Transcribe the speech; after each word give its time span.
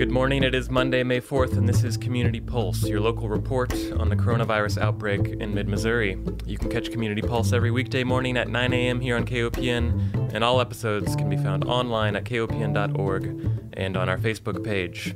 Good 0.00 0.10
morning. 0.10 0.44
It 0.44 0.54
is 0.54 0.70
Monday, 0.70 1.02
May 1.02 1.20
4th, 1.20 1.58
and 1.58 1.68
this 1.68 1.84
is 1.84 1.98
Community 1.98 2.40
Pulse, 2.40 2.84
your 2.84 3.00
local 3.00 3.28
report 3.28 3.74
on 3.98 4.08
the 4.08 4.16
coronavirus 4.16 4.80
outbreak 4.80 5.26
in 5.26 5.54
mid 5.54 5.68
Missouri. 5.68 6.16
You 6.46 6.56
can 6.56 6.70
catch 6.70 6.90
Community 6.90 7.20
Pulse 7.20 7.52
every 7.52 7.70
weekday 7.70 8.02
morning 8.02 8.38
at 8.38 8.48
9 8.48 8.72
a.m. 8.72 8.98
here 8.98 9.14
on 9.16 9.26
KOPN, 9.26 10.32
and 10.32 10.42
all 10.42 10.58
episodes 10.58 11.14
can 11.16 11.28
be 11.28 11.36
found 11.36 11.66
online 11.66 12.16
at 12.16 12.24
kopn.org 12.24 13.24
and 13.74 13.94
on 13.98 14.08
our 14.08 14.16
Facebook 14.16 14.64
page. 14.64 15.14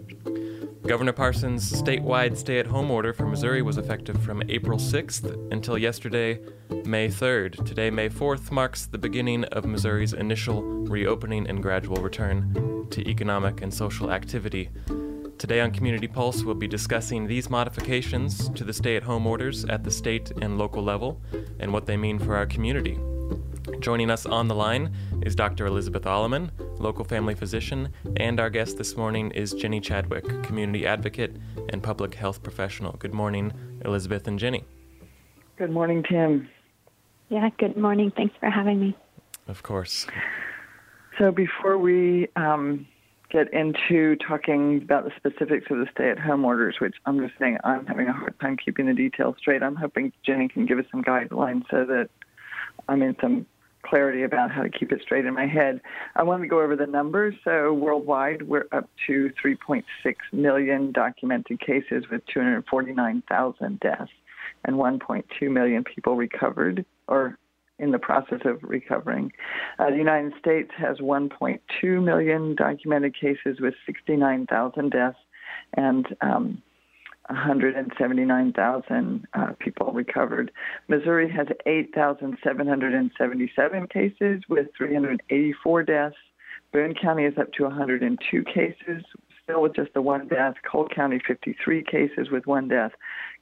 Governor 0.86 1.12
Parson's 1.12 1.72
statewide 1.72 2.36
stay 2.36 2.58
at 2.58 2.66
home 2.66 2.90
order 2.90 3.14
for 3.14 3.24
Missouri 3.24 3.62
was 3.62 3.78
effective 3.78 4.22
from 4.22 4.42
April 4.50 4.78
6th 4.78 5.50
until 5.50 5.78
yesterday, 5.78 6.38
May 6.84 7.08
3rd. 7.08 7.64
Today, 7.64 7.90
May 7.90 8.10
4th, 8.10 8.50
marks 8.50 8.84
the 8.84 8.98
beginning 8.98 9.44
of 9.44 9.64
Missouri's 9.64 10.12
initial 10.12 10.62
reopening 10.62 11.48
and 11.48 11.62
gradual 11.62 11.96
return 11.96 12.86
to 12.90 13.08
economic 13.08 13.62
and 13.62 13.72
social 13.72 14.10
activity. 14.10 14.68
Today 15.38 15.62
on 15.62 15.70
Community 15.70 16.06
Pulse, 16.06 16.44
we'll 16.44 16.54
be 16.54 16.68
discussing 16.68 17.26
these 17.26 17.48
modifications 17.48 18.50
to 18.50 18.62
the 18.62 18.74
stay 18.74 18.94
at 18.94 19.02
home 19.02 19.26
orders 19.26 19.64
at 19.64 19.84
the 19.84 19.90
state 19.90 20.32
and 20.42 20.58
local 20.58 20.82
level 20.82 21.22
and 21.60 21.72
what 21.72 21.86
they 21.86 21.96
mean 21.96 22.18
for 22.18 22.36
our 22.36 22.44
community. 22.44 22.98
Joining 23.80 24.10
us 24.10 24.26
on 24.26 24.48
the 24.48 24.54
line 24.54 24.94
is 25.22 25.34
Dr. 25.34 25.64
Elizabeth 25.66 26.02
Alleman, 26.02 26.50
local 26.78 27.04
family 27.04 27.34
physician, 27.34 27.88
and 28.16 28.38
our 28.38 28.50
guest 28.50 28.76
this 28.76 28.94
morning 28.94 29.30
is 29.30 29.54
Jenny 29.54 29.80
Chadwick, 29.80 30.42
community 30.42 30.86
advocate 30.86 31.36
and 31.70 31.82
public 31.82 32.14
health 32.14 32.42
professional. 32.42 32.92
Good 32.92 33.14
morning, 33.14 33.52
Elizabeth 33.84 34.28
and 34.28 34.38
Jenny. 34.38 34.64
Good 35.56 35.70
morning, 35.70 36.04
Tim. 36.06 36.48
Yeah, 37.30 37.48
good 37.58 37.76
morning. 37.76 38.12
Thanks 38.14 38.34
for 38.38 38.50
having 38.50 38.80
me. 38.80 38.96
Of 39.48 39.62
course. 39.62 40.06
So, 41.18 41.30
before 41.30 41.78
we 41.78 42.28
um, 42.36 42.86
get 43.30 43.50
into 43.54 44.16
talking 44.16 44.82
about 44.82 45.04
the 45.04 45.12
specifics 45.16 45.70
of 45.70 45.78
the 45.78 45.86
stay 45.90 46.10
at 46.10 46.18
home 46.18 46.44
orders, 46.44 46.76
which 46.80 46.96
I'm 47.06 47.18
just 47.18 47.38
saying 47.38 47.58
I'm 47.64 47.86
having 47.86 48.08
a 48.08 48.12
hard 48.12 48.38
time 48.40 48.58
keeping 48.58 48.86
the 48.86 48.94
details 48.94 49.36
straight, 49.38 49.62
I'm 49.62 49.76
hoping 49.76 50.12
Jenny 50.24 50.48
can 50.48 50.66
give 50.66 50.78
us 50.78 50.84
some 50.90 51.02
guidelines 51.02 51.62
so 51.70 51.86
that 51.86 52.10
I'm 52.88 53.00
in 53.02 53.16
some 53.20 53.46
clarity 53.84 54.22
about 54.22 54.50
how 54.50 54.62
to 54.62 54.68
keep 54.68 54.92
it 54.92 55.00
straight 55.02 55.24
in 55.24 55.34
my 55.34 55.46
head. 55.46 55.80
I 56.16 56.22
want 56.22 56.42
to 56.42 56.48
go 56.48 56.60
over 56.60 56.76
the 56.76 56.86
numbers. 56.86 57.34
So, 57.44 57.72
worldwide, 57.72 58.42
we're 58.42 58.66
up 58.72 58.88
to 59.06 59.30
3.6 59.44 59.82
million 60.32 60.92
documented 60.92 61.60
cases 61.60 62.04
with 62.10 62.22
249,000 62.32 63.80
deaths 63.80 64.10
and 64.64 64.76
1.2 64.76 65.50
million 65.50 65.84
people 65.84 66.16
recovered 66.16 66.84
or 67.08 67.38
in 67.78 67.90
the 67.90 67.98
process 67.98 68.40
of 68.44 68.58
recovering. 68.62 69.32
Uh, 69.78 69.90
the 69.90 69.96
United 69.96 70.32
States 70.38 70.70
has 70.76 70.98
1.2 70.98 72.04
million 72.04 72.54
documented 72.54 73.14
cases 73.18 73.58
with 73.60 73.74
69,000 73.84 74.90
deaths 74.90 75.18
and 75.76 76.06
um, 76.20 76.62
179,000 77.28 79.26
uh, 79.32 79.52
people 79.58 79.92
recovered. 79.92 80.50
Missouri 80.88 81.30
has 81.30 81.46
8,777 81.66 83.86
cases 83.88 84.42
with 84.48 84.68
384 84.76 85.82
deaths. 85.84 86.16
Boone 86.72 86.94
County 86.94 87.24
is 87.24 87.38
up 87.38 87.52
to 87.52 87.62
102 87.64 88.44
cases, 88.44 89.04
still 89.44 89.62
with 89.62 89.74
just 89.74 89.92
the 89.94 90.02
one 90.02 90.26
death. 90.26 90.54
Cole 90.70 90.88
County, 90.88 91.20
53 91.26 91.84
cases 91.84 92.30
with 92.30 92.46
one 92.46 92.68
death. 92.68 92.92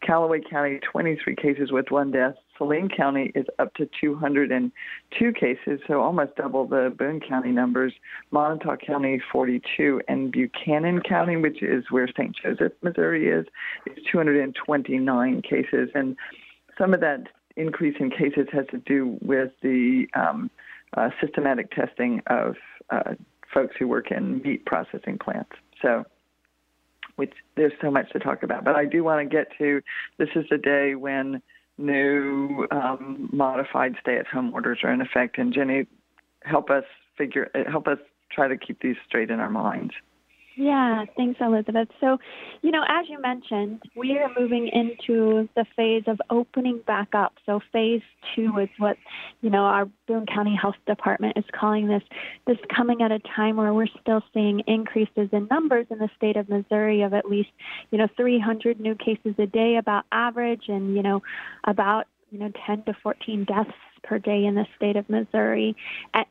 Callaway 0.04 0.40
County, 0.40 0.80
23 0.90 1.36
cases 1.36 1.72
with 1.72 1.90
one 1.90 2.10
death. 2.10 2.34
Saline 2.58 2.88
County 2.88 3.32
is 3.34 3.46
up 3.58 3.72
to 3.74 3.88
202 4.00 5.32
cases, 5.32 5.80
so 5.86 6.00
almost 6.00 6.34
double 6.36 6.66
the 6.66 6.94
Boone 6.98 7.20
County 7.20 7.50
numbers. 7.50 7.92
Moniteau 8.32 8.76
County, 8.84 9.20
42, 9.30 10.02
and 10.08 10.30
Buchanan 10.32 11.00
County, 11.00 11.36
which 11.36 11.62
is 11.62 11.84
where 11.90 12.08
St. 12.08 12.34
Joseph, 12.42 12.72
Missouri 12.82 13.28
is, 13.28 13.46
is 13.86 14.04
229 14.10 15.42
cases. 15.42 15.88
And 15.94 16.16
some 16.76 16.94
of 16.94 17.00
that 17.00 17.28
increase 17.56 17.96
in 18.00 18.10
cases 18.10 18.48
has 18.52 18.66
to 18.70 18.78
do 18.78 19.18
with 19.22 19.52
the 19.62 20.06
um, 20.14 20.50
uh, 20.96 21.10
systematic 21.20 21.70
testing 21.70 22.22
of 22.26 22.56
uh, 22.90 23.14
folks 23.52 23.74
who 23.78 23.86
work 23.86 24.10
in 24.10 24.40
meat 24.42 24.64
processing 24.64 25.18
plants. 25.18 25.52
So, 25.82 26.04
which 27.16 27.32
there's 27.56 27.72
so 27.82 27.90
much 27.90 28.10
to 28.12 28.18
talk 28.18 28.42
about. 28.42 28.64
But 28.64 28.76
I 28.76 28.86
do 28.86 29.04
want 29.04 29.28
to 29.28 29.36
get 29.36 29.48
to 29.58 29.82
this 30.18 30.28
is 30.34 30.46
the 30.50 30.58
day 30.58 30.94
when 30.94 31.42
new 31.78 32.66
um, 32.70 33.28
modified 33.32 33.96
stay-at-home 34.00 34.54
orders 34.54 34.78
are 34.82 34.92
in 34.92 35.00
effect. 35.00 35.38
And 35.38 35.52
Jenny, 35.52 35.86
help 36.42 36.70
us 36.70 36.84
figure, 37.18 37.50
help 37.70 37.86
us 37.88 37.98
try 38.30 38.48
to 38.48 38.56
keep 38.56 38.80
these 38.80 38.96
straight 39.06 39.30
in 39.30 39.40
our 39.40 39.50
minds. 39.50 39.92
Yeah, 40.56 41.06
thanks, 41.16 41.40
Elizabeth. 41.40 41.88
So, 41.98 42.18
you 42.60 42.70
know, 42.70 42.82
as 42.86 43.06
you 43.08 43.20
mentioned, 43.20 43.82
we 43.96 44.18
are 44.18 44.30
moving 44.38 44.68
into 44.68 45.48
the 45.56 45.64
phase 45.76 46.04
of 46.06 46.20
opening 46.28 46.80
back 46.86 47.14
up. 47.14 47.34
So, 47.46 47.60
phase 47.72 48.02
two 48.34 48.58
is 48.58 48.68
what, 48.78 48.98
you 49.40 49.48
know, 49.48 49.62
our 49.62 49.86
Boone 50.06 50.26
County 50.26 50.54
Health 50.60 50.76
Department 50.86 51.38
is 51.38 51.44
calling 51.58 51.88
this. 51.88 52.02
This 52.46 52.58
coming 52.74 53.00
at 53.00 53.10
a 53.10 53.18
time 53.34 53.56
where 53.56 53.72
we're 53.72 53.86
still 54.00 54.22
seeing 54.34 54.60
increases 54.66 55.30
in 55.32 55.48
numbers 55.50 55.86
in 55.90 55.98
the 55.98 56.10
state 56.16 56.36
of 56.36 56.48
Missouri 56.48 57.02
of 57.02 57.14
at 57.14 57.24
least, 57.24 57.50
you 57.90 57.98
know, 57.98 58.08
300 58.16 58.78
new 58.78 58.94
cases 58.94 59.34
a 59.38 59.46
day, 59.46 59.76
about 59.76 60.04
average, 60.12 60.64
and 60.68 60.94
you 60.94 61.02
know, 61.02 61.22
about 61.64 62.06
you 62.30 62.38
know 62.38 62.52
10 62.66 62.84
to 62.84 62.94
14 63.02 63.44
deaths 63.44 63.70
per 64.02 64.18
day 64.18 64.44
in 64.44 64.54
the 64.54 64.66
state 64.76 64.96
of 64.96 65.08
Missouri. 65.08 65.76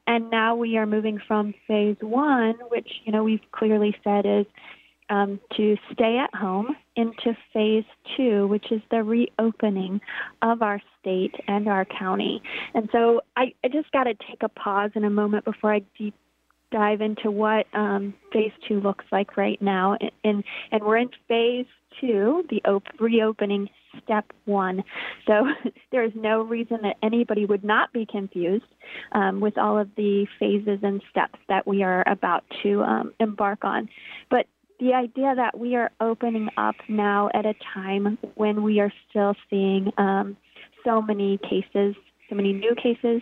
And 0.08 0.30
now 0.30 0.56
we 0.56 0.78
are 0.78 0.86
moving 0.86 1.20
from 1.28 1.54
phase 1.68 1.98
one, 2.02 2.56
which, 2.70 2.90
you 3.06 3.12
know, 3.12 3.24
we've 3.24 3.40
clearly 3.52 3.96
said 4.04 4.26
is 4.26 4.46
um, 5.09 5.40
to 5.58 5.76
stay 5.92 6.18
at 6.18 6.34
home, 6.34 6.76
into 6.96 7.36
phase 7.54 7.84
two, 8.16 8.48
which 8.48 8.72
is 8.72 8.81
the 8.92 9.04
reopening 9.04 10.00
of 10.42 10.62
our 10.62 10.81
state 11.00 11.36
and 11.48 11.68
our 11.68 11.86
county. 11.86 12.42
And 12.74 12.88
so 12.92 13.22
I, 13.36 13.54
I 13.64 13.68
just 13.68 13.92
got 13.92 14.06
to 14.06 14.14
take 14.14 14.42
a 14.42 14.50
pause 14.50 14.92
in 14.96 15.04
a 15.04 15.10
moment 15.10 15.44
before 15.44 15.74
I 15.74 15.81
deep 15.98 16.16
dive 16.72 17.02
into 17.02 17.30
what 17.30 17.68
um, 17.74 18.14
phase 18.31 18.54
two 18.68 18.80
looks 18.80 19.04
like 19.12 19.36
right 19.36 19.62
now. 19.62 19.98
And, 20.24 20.44
and 20.72 20.84
we're 20.84 20.98
in 20.98 21.10
phase 21.28 21.66
two, 22.00 22.46
the 22.50 22.62
op- 22.64 23.00
reopening 23.00 23.70
step 24.03 24.25
one. 24.46 24.84
So 25.28 25.47
there 25.91 26.03
is 26.03 26.12
no 26.16 26.41
reason 26.41 26.79
that 26.84 26.97
anybody 27.03 27.46
would 27.46 27.63
not 27.63 27.91
be 27.94 28.06
confused 28.06 28.66
um, 29.12 29.40
with 29.40 29.57
all 29.57 29.78
of 29.78 29.90
the 29.96 30.28
phases 30.40 30.79
and 30.84 31.02
steps 31.09 31.40
that 31.50 31.68
we 31.68 31.84
are 31.84 32.03
about 32.07 32.44
to 32.63 32.81
um, 32.84 33.13
embark 33.19 33.63
on. 33.63 33.90
But 34.30 34.47
the 34.80 34.94
idea 34.94 35.35
that 35.35 35.57
we 35.57 35.75
are 35.75 35.91
opening 36.01 36.50
up 36.57 36.75
now 36.90 37.30
at 37.34 37.46
a 37.46 37.53
time 37.74 38.18
when 38.35 38.63
we 38.63 38.80
are 38.80 38.91
still 39.09 39.35
seeing 39.50 39.91
um, 39.97 40.35
so 40.84 41.01
many 41.01 41.38
cases, 41.38 41.96
so 42.30 42.35
many 42.35 42.51
new 42.53 42.74
cases, 42.75 43.22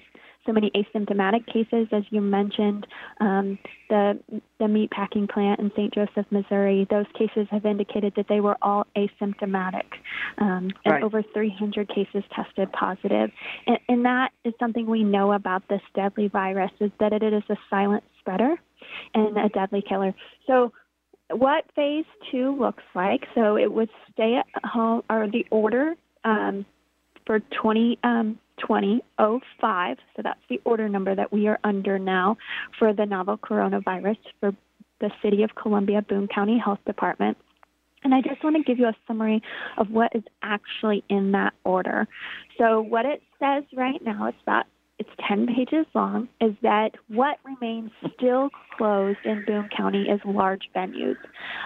so 0.49 0.53
many 0.53 0.71
asymptomatic 0.71 1.45
cases, 1.45 1.87
as 1.91 2.03
you 2.09 2.21
mentioned. 2.21 2.87
Um, 3.19 3.59
the 3.89 4.19
the 4.59 4.67
meat 4.67 4.89
packing 4.91 5.27
plant 5.27 5.59
in 5.59 5.71
St. 5.75 5.93
Joseph, 5.93 6.25
Missouri, 6.31 6.87
those 6.89 7.05
cases 7.17 7.47
have 7.51 7.65
indicated 7.65 8.13
that 8.15 8.27
they 8.27 8.39
were 8.39 8.57
all 8.61 8.87
asymptomatic, 8.95 9.85
um, 10.39 10.71
and 10.85 10.93
right. 10.93 11.03
over 11.03 11.21
300 11.21 11.87
cases 11.87 12.23
tested 12.35 12.71
positive. 12.71 13.31
And, 13.67 13.79
and 13.87 14.05
that 14.05 14.31
is 14.43 14.53
something 14.59 14.87
we 14.87 15.03
know 15.03 15.33
about 15.33 15.67
this 15.69 15.81
deadly 15.93 16.27
virus: 16.27 16.71
is 16.79 16.91
that 16.99 17.13
it 17.13 17.21
is 17.21 17.43
a 17.49 17.55
silent 17.69 18.03
spreader 18.19 18.55
and 19.13 19.37
a 19.37 19.49
deadly 19.49 19.83
killer. 19.87 20.15
So 20.47 20.73
what 21.31 21.65
phase 21.75 22.05
two 22.31 22.57
looks 22.59 22.83
like. 22.95 23.27
So 23.35 23.55
it 23.55 23.71
would 23.71 23.89
stay 24.11 24.35
at 24.35 24.47
home, 24.63 25.03
or 25.09 25.29
the 25.29 25.45
order 25.51 25.93
um, 26.23 26.65
for 27.25 27.39
20, 27.39 27.99
um, 28.03 28.39
2005. 28.59 29.97
So 30.15 30.21
that's 30.23 30.39
the 30.49 30.61
order 30.65 30.89
number 30.89 31.15
that 31.15 31.31
we 31.31 31.47
are 31.47 31.59
under 31.63 31.99
now 31.99 32.37
for 32.77 32.93
the 32.93 33.05
novel 33.05 33.37
coronavirus 33.37 34.17
for 34.39 34.51
the 34.99 35.11
City 35.21 35.43
of 35.43 35.55
Columbia 35.55 36.01
Boone 36.01 36.27
County 36.27 36.57
Health 36.63 36.79
Department. 36.85 37.37
And 38.03 38.13
I 38.13 38.21
just 38.21 38.43
want 38.43 38.55
to 38.55 38.63
give 38.63 38.79
you 38.79 38.87
a 38.87 38.95
summary 39.07 39.41
of 39.77 39.89
what 39.91 40.15
is 40.15 40.23
actually 40.41 41.03
in 41.09 41.33
that 41.33 41.53
order. 41.63 42.07
So 42.57 42.81
what 42.81 43.05
it 43.05 43.21
says 43.39 43.63
right 43.75 44.01
now, 44.01 44.27
it's 44.27 44.37
about 44.43 44.65
it's 44.99 45.09
10 45.27 45.47
pages 45.47 45.85
long, 45.95 46.27
is 46.41 46.53
that 46.61 46.91
what 47.07 47.37
remains 47.45 47.91
still 48.15 48.49
closed 48.77 49.19
in 49.23 49.45
Boone 49.47 49.69
County 49.75 50.03
is 50.03 50.19
large 50.25 50.69
venues. 50.75 51.15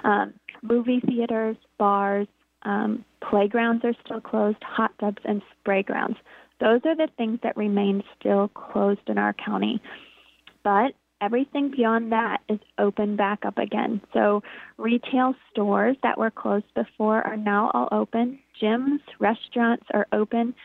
Um, 0.04 0.36
movie 0.62 1.02
theaters, 1.06 1.58
bars, 1.80 2.28
um, 2.62 3.04
playgrounds 3.28 3.84
are 3.84 3.96
still 4.06 4.22
closed, 4.22 4.64
hot 4.64 4.92
tubs, 5.00 5.22
and 5.26 5.42
spray 5.60 5.82
grounds. 5.82 6.18
Those 6.64 6.80
are 6.86 6.96
the 6.96 7.10
things 7.18 7.40
that 7.44 7.58
remain 7.58 8.04
still 8.18 8.48
closed 8.48 9.08
in 9.08 9.18
our 9.18 9.34
county. 9.34 9.82
But 10.64 10.94
everything 11.20 11.72
beyond 11.76 12.14
that 12.14 12.40
is 12.48 12.60
open 12.78 13.18
back 13.18 13.46
up 13.46 13.58
again. 13.58 14.00
So 14.14 14.44
retail 14.78 15.36
stores 15.52 15.98
that 16.04 16.18
were 16.18 16.32
closed 16.32 16.74
before 16.74 17.22
are 17.22 17.36
now 17.36 17.70
all 17.74 17.90
open. 17.92 18.40
Gyms, 18.62 19.00
restaurants 19.20 19.86
are 19.94 20.08
open 20.14 20.56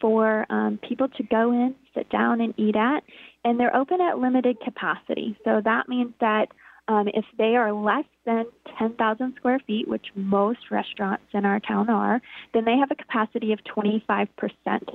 for 0.00 0.46
um, 0.48 0.80
people 0.88 1.08
to 1.08 1.22
go 1.22 1.52
in, 1.52 1.74
sit 1.94 2.08
down, 2.08 2.40
and 2.40 2.54
eat 2.56 2.74
at, 2.74 3.04
and 3.44 3.60
they're 3.60 3.76
open 3.76 4.00
at 4.00 4.18
limited 4.18 4.58
capacity. 4.60 5.36
So 5.44 5.60
that 5.62 5.86
means 5.86 6.14
that 6.20 6.46
Um, 6.88 7.08
if 7.08 7.24
they 7.38 7.56
are 7.56 7.72
less 7.72 8.04
than 8.26 8.44
10,000 8.78 9.34
square 9.36 9.60
feet, 9.66 9.86
which 9.86 10.06
most 10.14 10.70
restaurants 10.70 11.24
in 11.32 11.44
our 11.44 11.60
town 11.60 11.88
are, 11.88 12.20
then 12.54 12.64
they 12.64 12.76
have 12.76 12.90
a 12.90 12.96
capacity 12.96 13.52
of 13.52 13.60
25% 13.64 14.28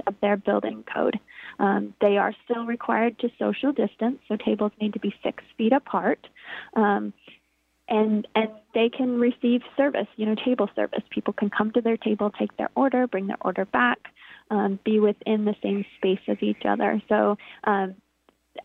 of 0.06 0.16
their 0.22 0.36
building 0.38 0.84
code. 0.94 1.20
Um, 1.60 1.94
they 2.02 2.18
are 2.18 2.34
still 2.44 2.66
required 2.66 3.18
to 3.20 3.30
social 3.40 3.72
distance, 3.72 4.20
so 4.28 4.36
tables 4.36 4.74
need 4.82 4.94
to 4.94 5.00
be 5.00 5.14
six 5.24 5.44
feet 5.58 5.72
apart. 5.72 6.28
Um, 6.76 7.14
and 7.90 8.28
and 8.36 8.50
they 8.74 8.90
can 8.90 9.20
receive 9.20 9.62
service, 9.78 10.08
you 10.18 10.26
know, 10.26 10.36
table 10.36 10.70
service. 10.76 11.04
People 11.10 11.34
can 11.34 11.50
come 11.50 11.72
to 11.72 11.82
their 11.82 11.98
table, 11.98 12.32
take 12.38 12.56
their 12.58 12.70
order, 12.76 13.08
bring 13.08 13.28
their 13.28 13.38
order 13.42 13.66
back, 13.66 14.00
um, 14.52 14.80
be 14.84 15.00
within 15.00 15.46
the 15.46 15.56
same 15.64 15.86
space 15.98 16.20
as 16.28 16.38
each 16.42 16.64
other. 16.68 17.02
So 17.08 17.38
um, 17.64 17.96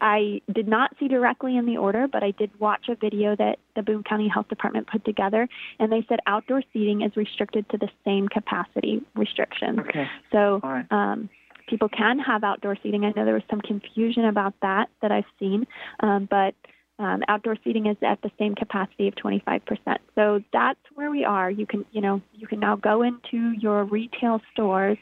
I 0.00 0.40
did 0.52 0.68
not 0.68 0.94
see 0.98 1.08
directly 1.08 1.56
in 1.56 1.66
the 1.66 1.76
order, 1.76 2.08
but 2.08 2.22
I 2.22 2.32
did 2.32 2.50
watch 2.58 2.88
a 2.88 2.94
video 2.94 3.36
that 3.36 3.58
the 3.76 3.82
Boone 3.82 4.02
County 4.02 4.28
Health 4.28 4.48
Department 4.48 4.86
put 4.86 5.04
together, 5.04 5.48
and 5.78 5.90
they 5.90 6.04
said 6.08 6.18
outdoor 6.26 6.62
seating 6.72 7.02
is 7.02 7.16
restricted 7.16 7.68
to 7.70 7.78
the 7.78 7.88
same 8.04 8.28
capacity 8.28 9.02
restrictions. 9.14 9.78
Okay. 9.80 10.06
So 10.30 10.60
right. 10.62 10.86
um, 10.90 11.28
people 11.68 11.88
can 11.88 12.18
have 12.18 12.44
outdoor 12.44 12.76
seating. 12.82 13.04
I 13.04 13.12
know 13.16 13.24
there 13.24 13.34
was 13.34 13.42
some 13.50 13.60
confusion 13.60 14.24
about 14.24 14.54
that 14.62 14.88
that 15.00 15.12
I've 15.12 15.24
seen, 15.38 15.66
um, 16.00 16.26
but 16.30 16.54
um, 16.98 17.22
outdoor 17.28 17.56
seating 17.64 17.86
is 17.86 17.96
at 18.02 18.20
the 18.22 18.30
same 18.38 18.54
capacity 18.54 19.08
of 19.08 19.14
25%. 19.14 19.98
So 20.14 20.42
that's 20.52 20.78
where 20.94 21.10
we 21.10 21.24
are. 21.24 21.50
You 21.50 21.66
can, 21.66 21.84
you 21.90 22.00
know, 22.00 22.20
you 22.34 22.46
can 22.46 22.60
now 22.60 22.76
go 22.76 23.02
into 23.02 23.52
your 23.58 23.84
retail 23.84 24.40
stores, 24.52 24.98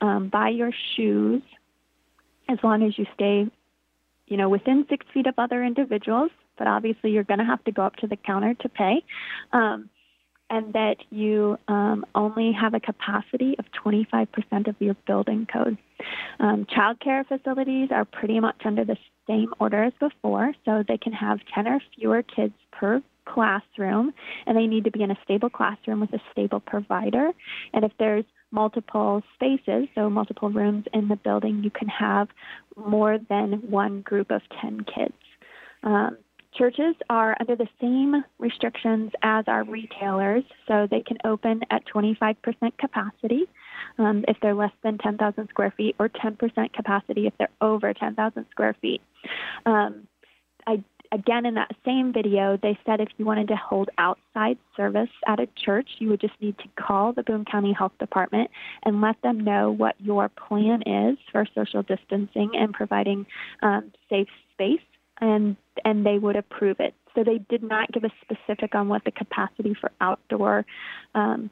um, 0.00 0.28
buy 0.28 0.48
your 0.48 0.70
shoes, 0.96 1.42
as 2.48 2.58
long 2.62 2.82
as 2.82 2.98
you 2.98 3.06
stay, 3.14 3.46
you 4.26 4.36
know, 4.36 4.48
within 4.48 4.86
six 4.88 5.06
feet 5.12 5.26
of 5.26 5.34
other 5.38 5.62
individuals. 5.64 6.30
But 6.56 6.66
obviously, 6.66 7.10
you're 7.10 7.24
going 7.24 7.40
to 7.40 7.44
have 7.44 7.64
to 7.64 7.72
go 7.72 7.82
up 7.82 7.96
to 7.96 8.06
the 8.06 8.16
counter 8.16 8.54
to 8.54 8.68
pay. 8.68 9.04
Um, 9.52 9.90
and 10.50 10.72
that 10.74 10.96
you 11.10 11.58
um, 11.68 12.04
only 12.14 12.52
have 12.52 12.74
a 12.74 12.80
capacity 12.80 13.56
of 13.58 13.64
25% 13.84 14.68
of 14.68 14.76
your 14.78 14.94
building 15.06 15.46
code. 15.50 15.78
Um, 16.38 16.66
child 16.66 17.00
care 17.00 17.24
facilities 17.24 17.88
are 17.90 18.04
pretty 18.04 18.40
much 18.40 18.60
under 18.64 18.84
the 18.84 18.96
same 19.26 19.54
order 19.58 19.84
as 19.84 19.92
before, 19.98 20.52
so 20.64 20.84
they 20.86 20.98
can 20.98 21.12
have 21.12 21.40
10 21.54 21.66
or 21.66 21.80
fewer 21.98 22.22
kids 22.22 22.54
per 22.72 23.02
classroom, 23.24 24.12
and 24.46 24.56
they 24.56 24.66
need 24.66 24.84
to 24.84 24.90
be 24.90 25.02
in 25.02 25.10
a 25.10 25.18
stable 25.24 25.48
classroom 25.48 26.00
with 26.00 26.12
a 26.12 26.20
stable 26.30 26.60
provider. 26.60 27.30
And 27.72 27.84
if 27.84 27.92
there's 27.98 28.24
multiple 28.54 29.22
spaces, 29.34 29.88
so 29.94 30.08
multiple 30.08 30.48
rooms 30.48 30.84
in 30.94 31.08
the 31.08 31.16
building, 31.16 31.62
you 31.62 31.70
can 31.70 31.88
have 31.88 32.28
more 32.76 33.18
than 33.28 33.54
one 33.68 34.00
group 34.00 34.30
of 34.30 34.40
10 34.62 34.86
kids. 34.94 35.14
Um, 35.82 36.16
Churches 36.56 36.94
are 37.10 37.36
under 37.40 37.56
the 37.56 37.66
same 37.80 38.24
restrictions 38.38 39.10
as 39.22 39.44
our 39.48 39.64
retailers, 39.64 40.44
so 40.68 40.86
they 40.88 41.00
can 41.00 41.18
open 41.24 41.62
at 41.70 41.82
25% 41.92 42.36
capacity 42.78 43.42
um, 43.98 44.24
if 44.28 44.36
they're 44.40 44.54
less 44.54 44.70
than 44.84 44.98
10,000 44.98 45.48
square 45.48 45.74
feet, 45.76 45.96
or 45.98 46.08
10% 46.08 46.72
capacity 46.72 47.26
if 47.26 47.32
they're 47.38 47.48
over 47.60 47.92
10,000 47.92 48.46
square 48.52 48.76
feet. 48.80 49.02
Um, 49.66 50.06
I, 50.64 50.84
again, 51.14 51.46
in 51.46 51.54
that 51.54 51.70
same 51.84 52.12
video, 52.12 52.58
they 52.60 52.78
said 52.84 53.00
if 53.00 53.08
you 53.16 53.24
wanted 53.24 53.48
to 53.48 53.56
hold 53.56 53.88
outside 53.98 54.58
service 54.76 55.10
at 55.26 55.38
a 55.38 55.46
church, 55.64 55.88
you 55.98 56.08
would 56.08 56.20
just 56.20 56.34
need 56.40 56.58
to 56.58 56.64
call 56.76 57.12
the 57.12 57.22
Boone 57.22 57.44
County 57.44 57.72
Health 57.72 57.92
Department 57.98 58.50
and 58.82 59.00
let 59.00 59.20
them 59.22 59.40
know 59.40 59.70
what 59.70 59.94
your 60.00 60.28
plan 60.28 60.82
is 60.82 61.18
for 61.30 61.46
social 61.54 61.82
distancing 61.82 62.50
and 62.54 62.72
providing 62.72 63.26
um, 63.62 63.92
safe 64.10 64.28
space 64.52 64.80
and 65.20 65.56
and 65.84 66.04
they 66.04 66.18
would 66.18 66.36
approve 66.36 66.80
it. 66.80 66.94
So 67.14 67.22
they 67.22 67.38
did 67.38 67.62
not 67.62 67.92
give 67.92 68.04
a 68.04 68.10
specific 68.22 68.74
on 68.74 68.88
what 68.88 69.04
the 69.04 69.12
capacity 69.12 69.74
for 69.80 69.92
outdoor 70.00 70.66
um, 71.14 71.50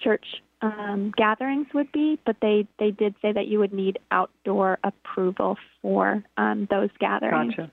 church 0.00 0.26
um, 0.64 1.12
gatherings 1.16 1.66
would 1.74 1.92
be, 1.92 2.18
but 2.24 2.36
they 2.40 2.66
they 2.78 2.90
did 2.90 3.14
say 3.20 3.32
that 3.32 3.46
you 3.46 3.58
would 3.58 3.72
need 3.72 3.98
outdoor 4.10 4.78
approval 4.82 5.56
for 5.82 6.24
um, 6.38 6.66
those 6.70 6.88
gatherings. 6.98 7.54
Gotcha. 7.54 7.70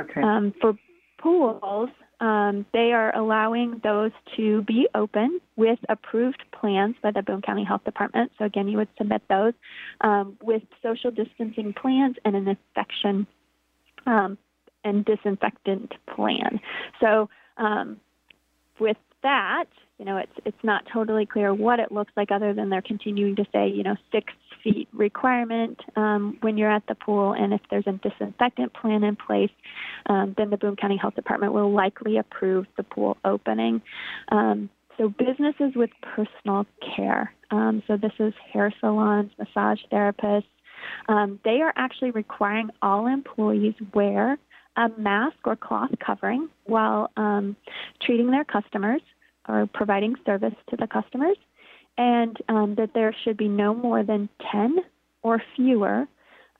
Okay. 0.00 0.22
Um, 0.22 0.54
for 0.60 0.74
pools, 1.18 1.90
um, 2.20 2.64
they 2.72 2.92
are 2.92 3.14
allowing 3.14 3.80
those 3.84 4.12
to 4.36 4.62
be 4.62 4.88
open 4.94 5.40
with 5.56 5.78
approved 5.90 6.42
plans 6.58 6.96
by 7.02 7.10
the 7.10 7.20
Boone 7.20 7.42
County 7.42 7.64
Health 7.64 7.84
Department. 7.84 8.32
So 8.38 8.46
again, 8.46 8.68
you 8.68 8.78
would 8.78 8.88
submit 8.96 9.22
those 9.28 9.52
um, 10.00 10.38
with 10.42 10.62
social 10.82 11.10
distancing 11.10 11.74
plans 11.74 12.16
and 12.24 12.34
an 12.34 12.48
infection 12.48 13.26
um, 14.06 14.38
and 14.84 15.04
disinfectant 15.04 15.92
plan. 16.14 16.60
So 17.00 17.28
um, 17.58 18.00
with 18.80 18.96
that, 19.22 19.66
you 19.98 20.04
know, 20.04 20.16
it's 20.16 20.32
it's 20.44 20.64
not 20.64 20.84
totally 20.92 21.26
clear 21.26 21.54
what 21.54 21.80
it 21.80 21.92
looks 21.92 22.12
like, 22.16 22.30
other 22.30 22.54
than 22.54 22.70
they're 22.70 22.82
continuing 22.82 23.36
to 23.36 23.44
say, 23.52 23.68
you 23.68 23.82
know, 23.82 23.96
six 24.10 24.32
feet 24.62 24.88
requirement 24.92 25.80
um, 25.96 26.38
when 26.40 26.56
you're 26.56 26.70
at 26.70 26.86
the 26.86 26.94
pool, 26.94 27.32
and 27.32 27.52
if 27.52 27.60
there's 27.70 27.86
a 27.86 27.92
disinfectant 27.92 28.72
plan 28.74 29.02
in 29.04 29.16
place, 29.16 29.50
um, 30.06 30.34
then 30.36 30.50
the 30.50 30.56
Boone 30.56 30.76
County 30.76 30.96
Health 30.96 31.14
Department 31.14 31.52
will 31.52 31.72
likely 31.72 32.16
approve 32.16 32.66
the 32.76 32.82
pool 32.82 33.16
opening. 33.24 33.82
Um, 34.30 34.70
so 34.98 35.08
businesses 35.08 35.72
with 35.74 35.90
personal 36.02 36.66
care. 36.96 37.32
Um, 37.50 37.82
so 37.86 37.96
this 37.96 38.12
is 38.18 38.34
hair 38.52 38.72
salons, 38.80 39.30
massage 39.38 39.80
therapists. 39.90 40.44
Um, 41.08 41.40
they 41.44 41.60
are 41.60 41.72
actually 41.76 42.10
requiring 42.10 42.70
all 42.82 43.06
employees 43.06 43.74
wear 43.94 44.38
a 44.76 44.88
mask 44.96 45.36
or 45.44 45.56
cloth 45.56 45.90
covering 46.04 46.48
while 46.64 47.10
um, 47.16 47.56
treating 48.02 48.30
their 48.30 48.44
customers 48.44 49.00
or 49.48 49.68
providing 49.72 50.14
service 50.24 50.54
to 50.70 50.76
the 50.76 50.86
customers, 50.86 51.36
and 51.98 52.36
um, 52.48 52.74
that 52.76 52.90
there 52.94 53.14
should 53.24 53.36
be 53.36 53.48
no 53.48 53.74
more 53.74 54.02
than 54.02 54.28
10 54.50 54.78
or 55.22 55.42
fewer 55.56 56.06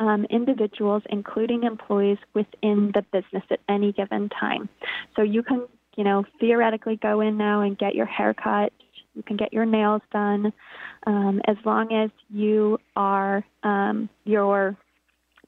um, 0.00 0.26
individuals, 0.30 1.02
including 1.10 1.62
employees, 1.62 2.18
within 2.34 2.92
the 2.94 3.02
business 3.12 3.44
at 3.50 3.60
any 3.68 3.92
given 3.92 4.28
time. 4.28 4.68
So 5.14 5.22
you 5.22 5.42
can, 5.42 5.66
you 5.96 6.04
know, 6.04 6.24
theoretically 6.40 6.96
go 6.96 7.20
in 7.20 7.36
now 7.36 7.60
and 7.60 7.78
get 7.78 7.94
your 7.94 8.06
hair 8.06 8.34
cut. 8.34 8.72
You 9.14 9.22
can 9.22 9.36
get 9.36 9.52
your 9.52 9.66
nails 9.66 10.02
done, 10.10 10.52
um, 11.06 11.40
as 11.46 11.56
long 11.64 11.92
as 11.92 12.10
you 12.30 12.78
are 12.96 13.44
um, 13.62 14.08
your 14.24 14.76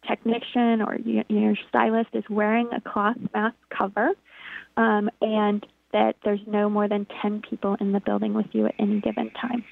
technician 0.08 0.82
or 0.82 0.96
your 1.28 1.54
stylist 1.68 2.10
is 2.12 2.24
wearing 2.28 2.68
a 2.72 2.80
cloth 2.80 3.16
mask 3.32 3.56
cover 3.76 4.10
um, 4.76 5.10
and 5.20 5.66
that 5.92 6.16
there's 6.24 6.40
no 6.46 6.68
more 6.68 6.88
than 6.88 7.06
10 7.22 7.42
people 7.48 7.76
in 7.80 7.92
the 7.92 8.00
building 8.00 8.34
with 8.34 8.46
you 8.52 8.66
at 8.66 8.74
any 8.78 9.00
given 9.00 9.30
time. 9.30 9.64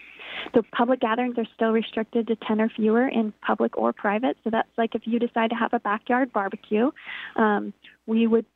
So 0.55 0.62
public 0.73 1.01
gatherings 1.01 1.37
are 1.39 1.47
still 1.55 1.73
restricted 1.73 2.29
to 2.29 2.37
10 2.37 2.61
or 2.61 2.69
fewer 2.69 3.07
in 3.07 3.33
public 3.45 3.77
or 3.77 3.93
private. 3.93 4.37
So 4.45 4.51
that's 4.51 4.69
like 4.79 4.95
if 4.95 5.03
you 5.05 5.19
decide 5.19 5.51
to 5.51 5.57
have 5.57 5.75
a 5.75 5.81
backyard 5.81 6.33
barbecue, 6.33 6.91
um, 7.37 7.73
we 8.07 8.27
would 8.27 8.47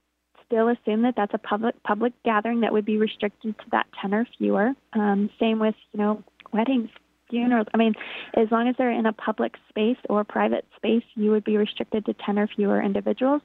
still 0.47 0.69
assume 0.69 1.03
that 1.03 1.15
that's 1.17 1.35
a 1.35 1.39
public 1.39 1.81
public 1.83 2.13
gathering 2.25 2.61
that 2.61 2.73
would 2.73 2.85
be 2.85 2.97
restricted 2.97 3.59
to 3.59 3.65
that 3.73 3.87
10 4.01 4.15
or 4.15 4.27
fewer. 4.39 4.73
Um, 4.93 5.29
same 5.39 5.59
with 5.59 5.75
you 5.93 6.01
know 6.01 6.25
weddings, 6.53 6.91
funerals. 7.29 7.67
I 7.75 7.77
mean, 7.77 7.95
as 8.35 8.51
long 8.51 8.69
as 8.69 8.75
they're 8.77 8.91
in 8.91 9.07
a 9.07 9.13
public 9.13 9.55
space 9.69 9.99
or 10.09 10.25
private 10.25 10.67
space, 10.77 11.05
you 11.15 11.31
would 11.31 11.45
be 11.45 11.57
restricted 11.57 12.07
to 12.07 12.15
10 12.15 12.39
or 12.39 12.47
fewer 12.47 12.83
individuals. 12.83 13.43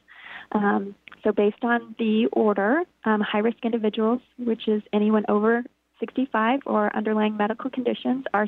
Um, 0.54 0.96
so, 1.24 1.32
based 1.32 1.64
on 1.64 1.96
the 2.00 2.28
order, 2.34 2.84
um, 3.06 3.22
high 3.22 3.40
risk 3.40 3.58
individuals, 3.64 4.22
which 4.38 4.68
is 4.68 4.82
anyone 4.92 5.24
over 5.30 5.64
65 6.00 6.62
or 6.66 6.96
underlying 6.96 7.38
medical 7.38 7.70
conditions, 7.70 8.26
are 8.34 8.48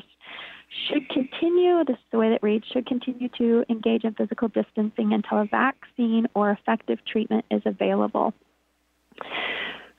should 0.88 1.08
continue, 1.08 1.84
this 1.84 1.94
is 1.96 2.02
the 2.10 2.18
way 2.18 2.30
that 2.30 2.42
reads, 2.42 2.66
should 2.72 2.86
continue 2.86 3.28
to 3.38 3.64
engage 3.68 4.02
in 4.02 4.14
physical 4.14 4.48
distancing 4.48 5.12
until 5.12 5.38
a 5.38 5.44
vaccine 5.44 6.26
or 6.34 6.50
effective 6.50 6.98
treatment 7.04 7.44
is 7.50 7.62
available. 7.64 8.34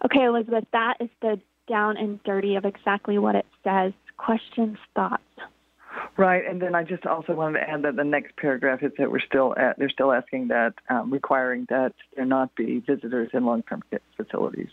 Okay, 0.03 0.25
Elizabeth, 0.25 0.65
that 0.73 0.95
is 0.99 1.09
the 1.21 1.39
down 1.67 1.97
and 1.97 2.21
dirty 2.23 2.55
of 2.55 2.65
exactly 2.65 3.17
what 3.17 3.35
it 3.35 3.45
says 3.63 3.93
questions, 4.17 4.77
thoughts. 4.95 5.23
Right, 6.17 6.43
and 6.45 6.61
then 6.61 6.75
I 6.75 6.83
just 6.83 7.05
also 7.05 7.33
wanted 7.33 7.59
to 7.59 7.69
add 7.69 7.83
that 7.83 7.95
the 7.95 8.03
next 8.03 8.35
paragraph 8.37 8.83
is 8.83 8.91
that 8.97 9.11
we're 9.11 9.19
still 9.19 9.55
at, 9.57 9.77
they're 9.77 9.89
still 9.89 10.11
asking 10.11 10.49
that 10.49 10.73
um, 10.89 11.11
requiring 11.11 11.65
that 11.69 11.93
there 12.15 12.25
not 12.25 12.55
be 12.55 12.79
visitors 12.79 13.29
in 13.33 13.45
long-term 13.45 13.81
facilities. 14.17 14.69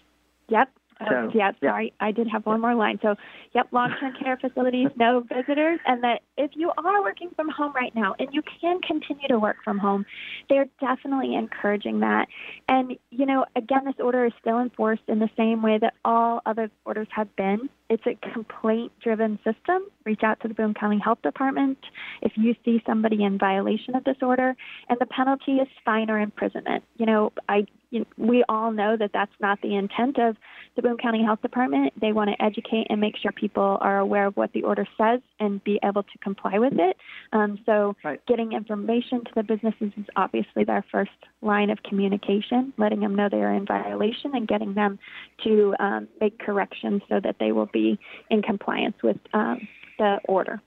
Yep, 0.49 0.69
so, 1.09 1.31
yeah, 1.35 1.53
sorry, 1.63 1.93
yeah. 2.01 2.07
I 2.07 2.13
did 2.13 2.29
have 2.29 2.47
one 2.47 2.61
more 2.61 2.75
line. 2.75 2.99
So, 3.03 3.17
yep, 3.55 3.69
long-term 3.73 4.15
care 4.23 4.37
facilities, 4.37 4.89
no 4.97 5.21
visitors, 5.35 5.81
and 5.87 6.03
that 6.05 6.23
if 6.37 6.53
you 6.55 6.71
are 6.77 7.03
working 7.03 7.31
from 7.35 7.49
home 7.49 7.73
right 7.75 7.95
now 7.95 8.15
and 8.19 8.29
you 8.33 8.43
can 8.61 8.81
continue 8.81 9.29
to 9.29 9.39
work 9.39 9.57
from 9.65 9.79
home, 9.79 10.07
they're 10.49 10.69
definitely 10.81 11.35
encouraging 11.35 12.01
that. 12.01 12.29
And 12.69 12.97
you 13.11 13.27
know, 13.27 13.45
again, 13.57 13.85
this 13.85 13.95
order 13.99 14.27
is 14.27 14.33
still 14.41 14.59
enforced 14.59 15.03
in 15.09 15.19
the 15.19 15.31
same 15.37 15.63
way 15.63 15.79
that 15.79 15.95
all 16.05 16.41
other 16.47 16.71
orders 16.85 17.09
have 17.11 17.35
been. 17.37 17.69
It's 17.93 18.07
a 18.07 18.33
complaint 18.33 18.91
driven 19.03 19.39
system. 19.45 19.83
Reach 20.07 20.23
out 20.23 20.41
to 20.41 20.49
the 20.49 20.55
Boone 20.55 20.73
County 20.73 20.99
Health 20.99 21.21
Department 21.23 21.79
if 22.23 22.33
you 22.37 22.55
see 22.65 22.83
somebody 22.87 23.23
in 23.23 23.39
violation 23.39 23.95
of 23.95 24.05
this 24.05 24.17
order, 24.23 24.57
and 24.89 24.99
the 24.99 25.07
penalty 25.07 25.57
is 25.57 25.69
fine 25.85 26.09
or 26.11 26.19
imprisonment. 26.19 26.85
You 26.97 27.07
know, 27.07 27.33
I 27.49 27.67
you 27.93 28.01
know, 28.01 28.07
we 28.17 28.43
all 28.49 28.73
know 28.73 28.97
that 28.97 29.11
that's 29.13 29.33
not 29.39 29.61
the 29.61 29.77
intent 29.77 30.19
of 30.19 30.37
the 30.77 30.83
Boone 30.83 30.97
County 30.97 31.23
Health 31.23 31.43
Department. 31.43 31.93
They 32.01 32.13
want 32.13 32.31
to 32.31 32.43
educate 32.43 32.87
and 32.89 32.99
make 32.99 33.17
sure 33.19 33.31
people 33.33 33.77
are 33.83 33.99
aware 33.99 34.27
of 34.27 34.37
what 34.37 34.53
the 34.55 34.63
order 34.63 34.87
says 34.97 35.21
and 35.39 35.63
be 35.63 35.79
able 35.85 36.03
to 36.03 36.19
comply 36.23 36.59
with 36.59 36.73
it. 36.79 36.97
Um, 37.35 37.59
so, 37.67 37.95
right. 38.03 38.25
getting 38.27 38.53
information 38.53 39.25
to 39.25 39.31
the 39.35 39.43
businesses 39.43 39.93
is 39.99 40.07
obviously 40.17 40.65
their 40.65 40.85
first 40.91 41.11
line 41.43 41.69
of 41.69 41.83
communication, 41.83 42.73
letting 42.79 43.01
them 43.01 43.15
know 43.15 43.29
they 43.31 43.43
are 43.43 43.53
in 43.53 43.67
violation 43.67 44.35
and 44.35 44.49
getting 44.49 44.73
them 44.73 44.99
to 45.45 45.75
um, 45.79 46.09
make 46.19 46.39
corrections 46.39 47.03
so 47.11 47.21
that 47.23 47.37
they 47.39 47.53
will 47.53 47.69
be 47.75 47.82
in 48.31 48.43
compliance 48.43 48.97
with 49.03 49.19
um, 49.33 49.69
the 49.99 50.19
order. 50.25 50.61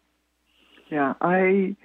Yeah, 0.89 1.13
I 1.21 1.75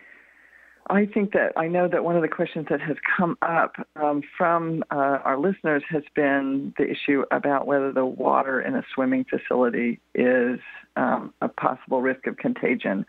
I 0.90 1.06
think 1.06 1.32
that 1.32 1.52
I 1.56 1.68
know 1.68 1.88
that 1.88 2.02
one 2.02 2.16
of 2.16 2.22
the 2.22 2.28
questions 2.28 2.66
that 2.68 2.80
has 2.80 2.96
come 3.16 3.38
up 3.42 3.74
um, 3.94 4.22
from 4.36 4.82
uh, 4.90 5.18
our 5.24 5.38
listeners 5.38 5.84
has 5.88 6.02
been 6.16 6.74
the 6.78 6.84
issue 6.84 7.22
about 7.30 7.66
whether 7.66 7.92
the 7.92 8.04
water 8.04 8.60
in 8.60 8.74
a 8.74 8.82
swimming 8.92 9.24
facility 9.24 10.00
is 10.14 10.58
um, 10.96 11.32
a 11.40 11.48
possible 11.48 12.02
risk 12.02 12.26
of 12.26 12.36
contagion. 12.38 13.06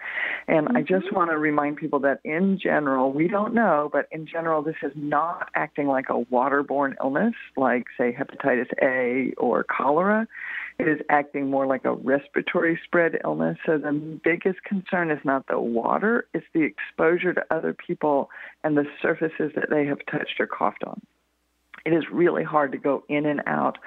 And 0.48 0.68
mm-hmm. 0.68 0.78
I 0.78 0.82
just 0.82 1.08
mm-hmm. 1.08 1.16
want 1.16 1.32
to 1.32 1.38
remind 1.38 1.78
people 1.78 2.00
that 2.02 2.20
in 2.24 2.60
general, 2.62 3.12
we 3.12 3.28
don't 3.28 3.54
know, 3.54 3.90
but 3.92 4.08
in 4.12 4.28
general, 4.28 4.62
this 4.62 4.76
is 4.84 4.92
not 4.96 5.50
acting 5.56 5.88
like 5.88 6.10
a 6.10 6.24
waterborne 6.32 6.94
illness 7.04 7.34
like, 7.58 7.86
say, 7.98 8.16
hepatitis 8.16 8.70
A 8.84 9.34
or 9.38 9.64
cholera. 9.64 10.28
It 10.82 10.88
is 10.88 11.00
acting 11.10 11.48
more 11.48 11.68
like 11.68 11.86
a 11.86 11.94
respiratory 11.94 12.80
spread 12.84 13.20
illness. 13.24 13.60
So 13.68 13.78
the 13.78 14.20
biggest 14.24 14.64
concern 14.64 15.12
is 15.12 15.20
not 15.24 15.46
the 15.46 15.60
water, 15.60 16.26
it's 16.34 16.48
the 16.56 16.64
exposure 16.64 17.36
to 17.36 17.46
other 17.52 17.72
people 17.72 18.32
and 18.64 18.76
the 18.76 18.86
surfaces 19.00 19.52
that 19.56 19.70
they 19.70 19.86
have 19.86 20.00
touched 20.10 20.40
or 20.40 20.48
coughed 20.48 20.84
on. 20.84 21.00
It 21.86 21.94
is 21.94 22.06
really 22.12 22.44
hard 22.44 22.72
to 22.72 22.80
go 22.80 23.04
in 23.10 23.28
and 23.28 23.44
out 23.46 23.78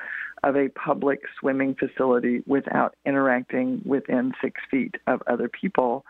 of 0.45 0.55
a 0.55 0.69
public 0.69 1.23
swimming 1.41 1.75
facility 1.75 2.45
without 2.47 2.95
interacting 3.05 3.83
within 3.85 4.33
six 4.41 4.61
feet 4.71 4.95
of 5.09 5.21
other 5.27 5.49
people. 5.49 6.05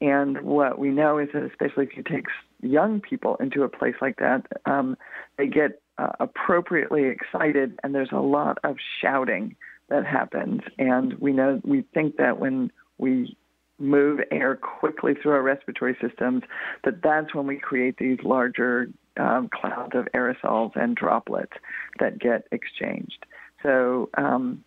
And 0.00 0.42
what 0.42 0.78
we 0.78 0.90
know 0.90 1.18
is 1.18 1.30
that, 1.34 1.42
especially 1.42 1.86
if 1.86 1.96
you 1.96 2.04
take 2.04 2.26
young 2.62 3.00
people 3.00 3.34
into 3.40 3.64
a 3.64 3.68
place 3.68 3.96
like 4.00 4.18
that, 4.18 4.46
um, 4.66 4.96
they 5.36 5.48
get 5.48 5.82
uh, 5.98 6.12
appropriately 6.20 7.06
excited, 7.06 7.76
and 7.82 7.92
there's 7.92 8.12
a 8.12 8.20
lot 8.20 8.58
of 8.62 8.76
shouting 9.02 9.56
that 9.88 10.06
happens. 10.06 10.62
And 10.78 11.14
we 11.14 11.32
know 11.32 11.60
we 11.64 11.82
think 11.94 12.16
that 12.16 12.38
when 12.38 12.70
we 12.98 13.36
move 13.78 14.20
air 14.30 14.56
quickly 14.56 15.14
through 15.14 15.32
our 15.32 15.42
respiratory 15.42 15.96
systems, 16.00 16.42
that 16.84 17.02
that's 17.02 17.34
when 17.34 17.46
we 17.46 17.58
create 17.58 17.96
these 17.96 18.18
larger 18.24 18.88
um, 19.16 19.48
clouds 19.52 19.92
of 19.94 20.08
aerosols 20.14 20.72
and 20.74 20.96
droplets 20.96 21.52
that 21.98 22.18
get 22.18 22.46
exchanged. 22.52 23.24
So 23.62 24.10
um, 24.16 24.64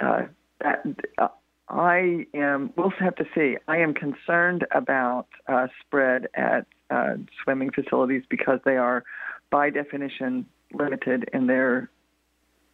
uh, 0.00 0.22
that, 0.60 0.84
uh, 1.18 1.28
I 1.68 2.26
am. 2.32 2.72
We'll 2.76 2.92
have 3.00 3.16
to 3.16 3.24
see. 3.34 3.56
I 3.66 3.78
am 3.78 3.92
concerned 3.92 4.66
about 4.70 5.26
uh, 5.48 5.66
spread 5.80 6.28
at 6.34 6.66
uh, 6.90 7.14
swimming 7.42 7.70
facilities 7.72 8.22
because 8.28 8.60
they 8.64 8.76
are, 8.76 9.02
by 9.50 9.70
definition, 9.70 10.46
limited 10.72 11.28
in 11.32 11.48
their 11.48 11.90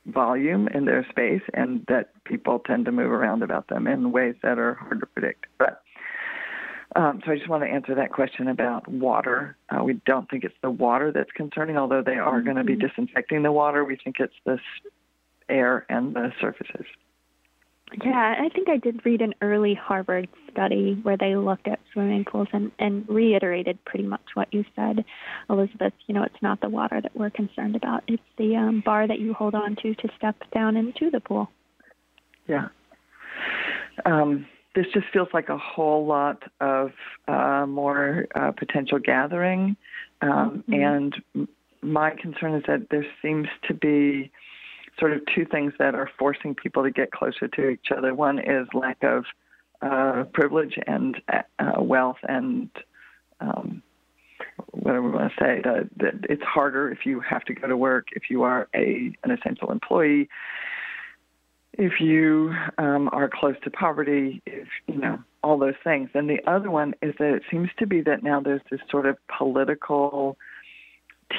volume 0.06 0.68
in 0.68 0.84
their 0.84 1.06
space 1.08 1.42
and 1.54 1.84
that 1.88 2.10
people 2.24 2.58
tend 2.58 2.84
to 2.86 2.92
move 2.92 3.10
around 3.10 3.42
about 3.42 3.68
them 3.68 3.86
in 3.86 4.12
ways 4.12 4.34
that 4.42 4.58
are 4.58 4.74
hard 4.74 5.00
to 5.00 5.06
predict. 5.06 5.46
But 5.58 5.82
um, 6.94 7.22
so 7.24 7.32
I 7.32 7.36
just 7.36 7.48
want 7.48 7.62
to 7.62 7.70
answer 7.70 7.94
that 7.94 8.12
question 8.12 8.48
about 8.48 8.86
water. 8.86 9.56
Uh, 9.70 9.82
we 9.82 9.94
don't 10.04 10.28
think 10.28 10.44
it's 10.44 10.54
the 10.62 10.70
water 10.70 11.10
that's 11.10 11.30
concerning, 11.32 11.78
although 11.78 12.02
they 12.02 12.16
are 12.16 12.42
going 12.42 12.56
to 12.56 12.64
be 12.64 12.74
mm-hmm. 12.74 12.86
disinfecting 12.86 13.42
the 13.42 13.52
water. 13.52 13.84
We 13.84 13.96
think 13.96 14.16
it's 14.18 14.34
the 14.44 14.58
air 15.48 15.86
and 15.88 16.14
the 16.14 16.32
surfaces. 16.40 16.86
Yeah, 18.04 18.34
I 18.38 18.48
think 18.48 18.68
I 18.68 18.78
did 18.78 19.04
read 19.04 19.20
an 19.20 19.34
early 19.42 19.74
Harvard 19.74 20.28
study 20.50 20.98
where 21.02 21.16
they 21.16 21.36
looked 21.36 21.68
at 21.68 21.80
swimming 21.92 22.24
pools 22.24 22.48
and, 22.52 22.72
and 22.78 23.06
reiterated 23.08 23.84
pretty 23.84 24.06
much 24.06 24.22
what 24.34 24.52
you 24.52 24.64
said, 24.74 25.04
Elizabeth. 25.50 25.92
You 26.06 26.14
know, 26.14 26.22
it's 26.22 26.42
not 26.42 26.60
the 26.60 26.68
water 26.68 27.00
that 27.00 27.14
we're 27.14 27.30
concerned 27.30 27.76
about, 27.76 28.02
it's 28.08 28.22
the 28.38 28.56
um, 28.56 28.82
bar 28.84 29.06
that 29.06 29.18
you 29.18 29.34
hold 29.34 29.54
on 29.54 29.76
to 29.82 29.94
to 29.94 30.08
step 30.16 30.36
down 30.54 30.76
into 30.76 31.10
the 31.10 31.20
pool. 31.20 31.50
Yeah. 32.48 32.68
Um, 34.06 34.46
this 34.74 34.86
just 34.94 35.06
feels 35.12 35.28
like 35.34 35.48
a 35.48 35.58
whole 35.58 36.06
lot 36.06 36.42
of 36.60 36.92
uh, 37.28 37.66
more 37.66 38.26
uh, 38.34 38.52
potential 38.52 38.98
gathering. 38.98 39.76
Um, 40.22 40.64
mm-hmm. 40.68 40.72
And 40.72 41.48
my 41.82 42.10
concern 42.10 42.54
is 42.54 42.62
that 42.66 42.86
there 42.90 43.06
seems 43.20 43.48
to 43.68 43.74
be 43.74 44.30
sort 45.02 45.12
of 45.12 45.22
two 45.34 45.44
things 45.44 45.72
that 45.80 45.96
are 45.96 46.08
forcing 46.16 46.54
people 46.54 46.84
to 46.84 46.90
get 46.92 47.10
closer 47.10 47.48
to 47.48 47.68
each 47.68 47.88
other. 47.96 48.14
One 48.14 48.38
is 48.38 48.68
lack 48.72 49.02
of 49.02 49.24
uh, 49.82 50.22
privilege 50.32 50.78
and 50.86 51.20
uh, 51.28 51.82
wealth 51.82 52.18
and 52.22 52.70
um, 53.40 53.82
whatever 54.70 55.02
we 55.02 55.10
want 55.10 55.32
to 55.36 55.44
say. 55.44 55.60
That, 55.64 55.90
that 55.96 56.30
it's 56.30 56.44
harder 56.44 56.88
if 56.88 57.04
you 57.04 57.18
have 57.18 57.42
to 57.46 57.54
go 57.54 57.66
to 57.66 57.76
work, 57.76 58.06
if 58.12 58.30
you 58.30 58.44
are 58.44 58.68
a 58.76 59.12
an 59.24 59.32
essential 59.32 59.72
employee, 59.72 60.28
if 61.72 61.94
you 61.98 62.54
um, 62.78 63.10
are 63.10 63.28
close 63.28 63.56
to 63.64 63.70
poverty, 63.72 64.40
if 64.46 64.68
you 64.86 64.98
know 64.98 65.18
all 65.42 65.58
those 65.58 65.74
things. 65.82 66.10
And 66.14 66.30
the 66.30 66.38
other 66.46 66.70
one 66.70 66.94
is 67.02 67.12
that 67.18 67.34
it 67.34 67.42
seems 67.50 67.70
to 67.80 67.88
be 67.88 68.02
that 68.02 68.22
now 68.22 68.38
there's 68.38 68.62
this 68.70 68.80
sort 68.88 69.06
of 69.06 69.16
political 69.36 70.36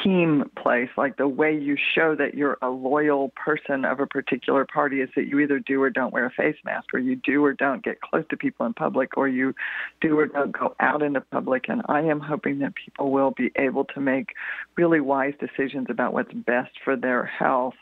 team 0.04 0.50
place, 0.62 0.90
like 0.98 1.18
the 1.18 1.28
way 1.28 1.56
you 1.56 1.76
show 1.96 2.16
that 2.16 2.34
you're 2.34 2.58
a 2.62 2.70
loyal 2.70 3.30
person 3.36 3.86
of 3.86 4.00
a 4.00 4.08
particular 4.08 4.66
party 4.66 5.02
is 5.02 5.10
that 5.16 5.28
you 5.28 5.40
either 5.40 5.60
do 5.60 5.82
or 5.82 5.90
don't 5.90 6.14
wear 6.14 6.26
a 6.26 6.32
face 6.32 6.56
mask, 6.64 6.94
or 6.94 7.00
you 7.00 7.16
do 7.16 7.44
or 7.44 7.54
don't 7.54 7.84
get 7.84 8.02
close 8.02 8.24
to 8.30 8.38
people 8.38 8.66
in 8.66 8.74
public, 8.74 9.18
or 9.18 9.28
you 9.28 9.54
do 10.02 10.18
or 10.18 10.28
don't 10.28 10.52
go 10.52 10.76
out 10.80 11.02
into 11.02 11.22
public. 11.22 11.66
And 11.68 11.82
I 11.88 12.02
am 12.02 12.20
hoping 12.20 12.60
that 12.60 12.74
people 12.76 13.12
will 13.12 13.32
be 13.32 13.52
able 13.56 13.86
to 13.86 14.00
make 14.00 14.30
really 14.78 15.00
wise 15.00 15.34
decisions 15.40 15.88
about 15.90 16.14
what's 16.14 16.34
best 16.34 16.72
for 16.84 16.96
their 16.96 17.26
health 17.26 17.76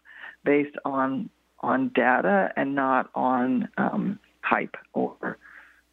based 0.44 0.76
on 0.86 1.30
on 1.60 1.92
data 1.94 2.52
and 2.56 2.74
not 2.74 3.10
on 3.14 3.70
um, 3.78 4.20
hype 4.42 4.76
or 4.94 5.38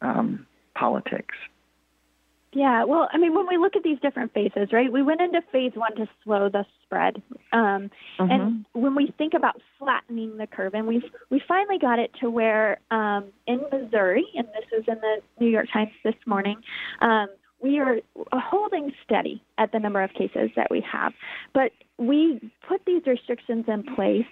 um, 0.01 0.47
politics. 0.73 1.35
Yeah, 2.51 2.83
well, 2.85 3.07
I 3.13 3.17
mean, 3.17 3.35
when 3.35 3.47
we 3.47 3.57
look 3.57 3.75
at 3.75 3.83
these 3.83 3.99
different 3.99 4.33
phases, 4.33 4.69
right, 4.73 4.91
we 4.91 5.03
went 5.03 5.21
into 5.21 5.41
phase 5.51 5.73
one 5.75 5.95
to 5.97 6.07
slow 6.23 6.49
the 6.49 6.65
spread. 6.83 7.21
Um, 7.51 7.91
mm-hmm. 8.19 8.31
And 8.31 8.65
when 8.73 8.95
we 8.95 9.13
think 9.17 9.33
about 9.35 9.61
flattening 9.77 10.37
the 10.37 10.47
curve, 10.47 10.73
and 10.73 10.87
we've, 10.87 11.03
we 11.29 11.41
finally 11.47 11.77
got 11.77 11.99
it 11.99 12.11
to 12.21 12.29
where 12.29 12.79
um, 12.89 13.25
in 13.45 13.61
Missouri, 13.71 14.25
and 14.35 14.47
this 14.47 14.79
is 14.79 14.85
in 14.87 14.95
the 14.95 15.17
New 15.39 15.49
York 15.49 15.67
Times 15.71 15.91
this 16.03 16.15
morning, 16.25 16.57
um, 17.01 17.27
we 17.61 17.79
are 17.79 17.97
holding 18.33 18.93
steady 19.03 19.43
at 19.57 19.71
the 19.71 19.79
number 19.79 20.01
of 20.01 20.11
cases 20.13 20.49
that 20.55 20.71
we 20.71 20.83
have. 20.91 21.13
But 21.53 21.71
we 21.97 22.51
put 22.67 22.81
these 22.85 23.03
restrictions 23.05 23.65
in 23.67 23.83
place 23.95 24.25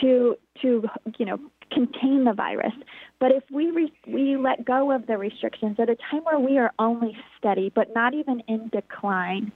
to 0.00 0.36
to 0.62 0.84
you 1.18 1.26
know 1.26 1.38
contain 1.70 2.24
the 2.24 2.32
virus. 2.32 2.72
But 3.20 3.32
if 3.32 3.44
we 3.50 3.70
re- 3.70 3.92
we 4.06 4.36
let 4.36 4.64
go 4.64 4.92
of 4.92 5.06
the 5.06 5.18
restrictions 5.18 5.76
at 5.78 5.88
a 5.88 5.96
time 6.10 6.22
where 6.24 6.38
we 6.38 6.58
are 6.58 6.72
only 6.78 7.16
steady, 7.38 7.72
but 7.74 7.94
not 7.94 8.14
even 8.14 8.42
in 8.48 8.68
decline, 8.68 9.52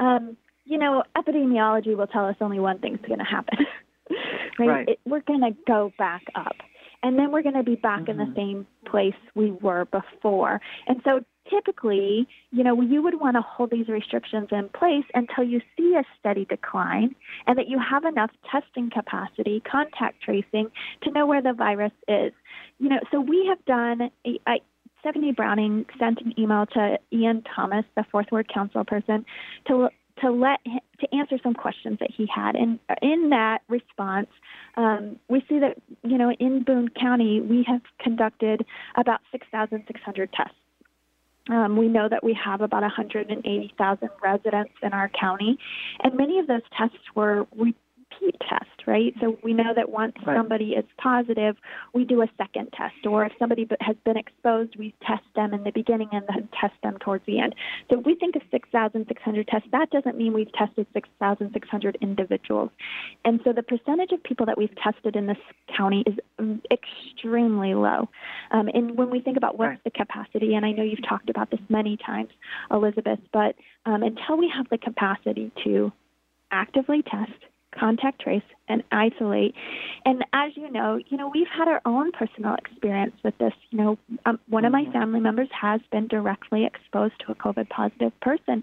um, 0.00 0.36
you 0.64 0.78
know, 0.78 1.02
epidemiology 1.16 1.96
will 1.96 2.06
tell 2.06 2.26
us 2.26 2.36
only 2.40 2.60
one 2.60 2.78
thing's 2.78 3.00
going 3.06 3.18
to 3.18 3.24
happen. 3.24 3.58
right? 4.58 4.68
right. 4.68 4.88
It, 4.88 5.00
we're 5.06 5.20
going 5.20 5.40
to 5.40 5.56
go 5.66 5.92
back 5.98 6.22
up. 6.34 6.56
And 7.02 7.18
then 7.18 7.32
we're 7.32 7.42
going 7.42 7.56
to 7.56 7.64
be 7.64 7.74
back 7.74 8.02
mm-hmm. 8.02 8.10
in 8.12 8.16
the 8.18 8.24
mm-hmm. 8.24 8.36
same 8.36 8.66
place 8.86 9.14
we 9.34 9.50
were 9.50 9.86
before. 9.86 10.60
And 10.86 11.00
so 11.04 11.24
typically, 11.48 12.26
you 12.50 12.64
know, 12.64 12.80
you 12.80 13.02
would 13.02 13.20
want 13.20 13.36
to 13.36 13.42
hold 13.42 13.70
these 13.70 13.88
restrictions 13.88 14.48
in 14.50 14.68
place 14.68 15.04
until 15.14 15.44
you 15.44 15.60
see 15.76 15.94
a 15.94 16.04
steady 16.18 16.44
decline 16.44 17.14
and 17.46 17.58
that 17.58 17.68
you 17.68 17.78
have 17.78 18.04
enough 18.04 18.30
testing 18.50 18.90
capacity, 18.90 19.60
contact 19.60 20.22
tracing 20.22 20.70
to 21.02 21.10
know 21.10 21.26
where 21.26 21.42
the 21.42 21.52
virus 21.52 21.92
is. 22.08 22.32
You 22.78 22.88
know, 22.88 23.00
so 23.10 23.20
we 23.20 23.46
have 23.48 23.64
done, 23.64 24.10
I, 24.46 24.58
Stephanie 25.00 25.32
Browning 25.32 25.84
sent 25.98 26.20
an 26.20 26.32
email 26.38 26.66
to 26.74 26.98
Ian 27.12 27.42
Thomas, 27.54 27.84
the 27.96 28.04
Fourth 28.10 28.26
Ward 28.30 28.48
Council 28.52 28.84
person, 28.84 29.24
to 29.66 29.88
to 30.20 30.30
let 30.30 30.60
to 30.64 31.14
answer 31.14 31.38
some 31.42 31.54
questions 31.54 31.98
that 31.98 32.10
he 32.10 32.28
had. 32.32 32.54
And 32.54 32.78
in 33.00 33.30
that 33.30 33.62
response, 33.68 34.28
um, 34.76 35.18
we 35.28 35.44
see 35.48 35.58
that 35.58 35.78
you 36.04 36.18
know 36.18 36.30
in 36.38 36.62
Boone 36.62 36.88
County 36.88 37.40
we 37.40 37.64
have 37.66 37.80
conducted 37.98 38.64
about 38.96 39.20
6,600 39.32 40.32
tests. 40.32 40.54
Um, 41.50 41.76
we 41.76 41.88
know 41.88 42.08
that 42.08 42.22
we 42.22 42.34
have 42.34 42.60
about 42.60 42.82
180,000 42.82 44.10
residents 44.22 44.72
in 44.82 44.92
our 44.92 45.08
county, 45.08 45.58
and 46.02 46.14
many 46.14 46.38
of 46.38 46.46
those 46.46 46.62
tests 46.76 46.98
were 47.14 47.46
re- 47.56 47.74
repeat 48.20 48.40
test, 48.48 48.86
right? 48.86 49.14
So 49.20 49.38
we 49.42 49.52
know 49.52 49.72
that 49.74 49.90
once 49.90 50.14
right. 50.26 50.36
somebody 50.36 50.70
is 50.72 50.84
positive, 50.98 51.56
we 51.92 52.04
do 52.04 52.22
a 52.22 52.26
second 52.38 52.68
test, 52.76 53.06
or 53.06 53.24
if 53.24 53.32
somebody 53.38 53.68
has 53.80 53.96
been 54.04 54.16
exposed, 54.16 54.76
we 54.76 54.94
test 55.06 55.24
them 55.34 55.54
in 55.54 55.64
the 55.64 55.70
beginning 55.70 56.08
and 56.12 56.24
then 56.28 56.48
test 56.58 56.74
them 56.82 56.98
towards 56.98 57.24
the 57.26 57.40
end. 57.40 57.54
So 57.90 58.00
if 58.00 58.06
we 58.06 58.14
think 58.14 58.36
of 58.36 58.42
6,600 58.50 59.48
tests, 59.48 59.68
that 59.72 59.90
doesn't 59.90 60.16
mean 60.16 60.32
we've 60.32 60.52
tested 60.52 60.86
6,600 60.92 61.98
individuals. 62.00 62.70
And 63.24 63.40
so 63.44 63.52
the 63.52 63.62
percentage 63.62 64.12
of 64.12 64.22
people 64.22 64.46
that 64.46 64.58
we've 64.58 64.74
tested 64.76 65.16
in 65.16 65.26
this 65.26 65.38
county 65.76 66.04
is 66.06 66.14
extremely 66.70 67.74
low. 67.74 68.08
Um, 68.50 68.68
and 68.72 68.96
when 68.96 69.10
we 69.10 69.20
think 69.20 69.36
about 69.36 69.58
what's 69.58 69.70
right. 69.70 69.84
the 69.84 69.90
capacity, 69.90 70.54
and 70.54 70.64
I 70.64 70.72
know 70.72 70.82
you've 70.82 71.06
talked 71.08 71.30
about 71.30 71.50
this 71.50 71.60
many 71.68 71.96
times, 71.96 72.30
Elizabeth, 72.70 73.18
but 73.32 73.54
um, 73.86 74.02
until 74.02 74.36
we 74.36 74.52
have 74.54 74.68
the 74.70 74.78
capacity 74.78 75.50
to 75.64 75.92
actively 76.50 77.02
test, 77.02 77.32
contact 77.78 78.20
trace, 78.20 78.42
and 78.68 78.82
isolate. 78.92 79.54
And 80.04 80.24
as 80.32 80.52
you 80.56 80.70
know, 80.70 81.00
you 81.08 81.16
know 81.16 81.30
we've 81.32 81.48
had 81.48 81.68
our 81.68 81.80
own 81.84 82.12
personal 82.12 82.54
experience 82.54 83.14
with 83.24 83.36
this. 83.38 83.52
You 83.70 83.78
know, 83.78 83.98
um, 84.26 84.38
one 84.48 84.64
of 84.64 84.72
my 84.72 84.82
mm-hmm. 84.82 84.92
family 84.92 85.20
members 85.20 85.48
has 85.58 85.80
been 85.90 86.06
directly 86.08 86.64
exposed 86.64 87.14
to 87.26 87.32
a 87.32 87.34
COVID 87.34 87.68
positive 87.68 88.12
person, 88.20 88.62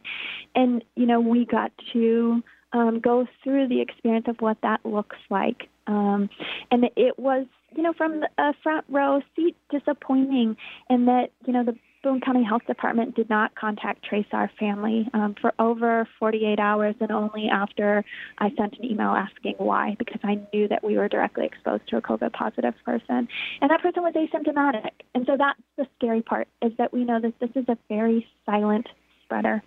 and 0.56 0.84
you 0.96 1.06
know 1.06 1.20
we 1.20 1.46
got 1.46 1.72
to 1.94 2.44
um, 2.74 3.00
go 3.00 3.28
through 3.44 3.68
the 3.68 3.82
experience 3.82 4.26
of 4.28 4.38
what 4.40 4.58
that 4.62 4.86
looks 4.86 5.18
like. 5.30 5.70
Um, 5.88 6.30
and 6.72 6.86
it 6.96 7.18
was, 7.18 7.48
you 7.76 7.82
know, 7.82 7.94
from 7.94 8.24
a 8.38 8.54
front 8.62 8.86
row 8.90 9.22
seat 9.36 9.56
disappointing, 9.72 10.56
and 10.90 11.08
that 11.08 11.32
you 11.46 11.54
know 11.54 11.64
the 11.64 11.76
Boone 12.02 12.22
County 12.22 12.44
Health 12.44 12.62
Department 12.66 13.16
did 13.16 13.30
not 13.30 13.56
contact 13.56 14.06
trace 14.06 14.26
our 14.32 14.50
family 14.58 15.10
um, 15.14 15.36
for 15.40 15.54
over 15.60 16.08
48 16.18 16.60
hours, 16.60 16.96
and 17.02 17.12
only 17.12 17.50
after 17.50 18.06
I 18.38 18.52
sent 18.56 18.78
an 18.80 18.86
email 18.86 19.10
asking 19.10 19.56
why, 19.58 19.96
because 20.00 20.22
I 20.24 20.40
knew 20.54 20.68
that 20.70 20.84
we 20.84 20.98
were 20.98 21.10
directly 21.10 21.46
exposed 21.46 21.88
to 21.90 21.98
a 21.98 22.02
COVID 22.02 22.32
positive 22.32 22.74
person, 22.86 23.28
and 23.62 23.70
that 23.70 23.82
person 23.82 24.04
was 24.04 24.14
asymptomatic. 24.14 24.92
And 25.14 25.26
so 25.26 25.36
that's 25.38 25.60
the 25.78 25.88
scary 25.98 26.22
part 26.22 26.48
is 26.62 26.72
that 26.78 26.94
we 26.94 27.04
know 27.04 27.20
that 27.20 27.38
this 27.40 27.52
is 27.56 27.66
a 27.68 27.78
very 27.90 28.26
silent 28.46 28.88
spreader. 29.24 29.62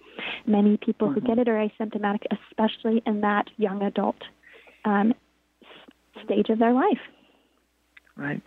Many 0.47 0.79
people 0.79 1.09
mm-hmm. 1.09 1.21
who 1.21 1.27
get 1.27 1.39
it 1.39 1.49
are 1.49 1.69
asymptomatic, 1.69 2.25
especially 2.51 3.03
in 3.07 3.21
that 3.21 3.49
young 3.59 3.83
adult 3.83 4.17
um, 4.85 5.15
stage 6.25 6.49
of 6.49 6.59
their 6.59 6.73
life. 6.73 6.99
Right. 8.23 8.47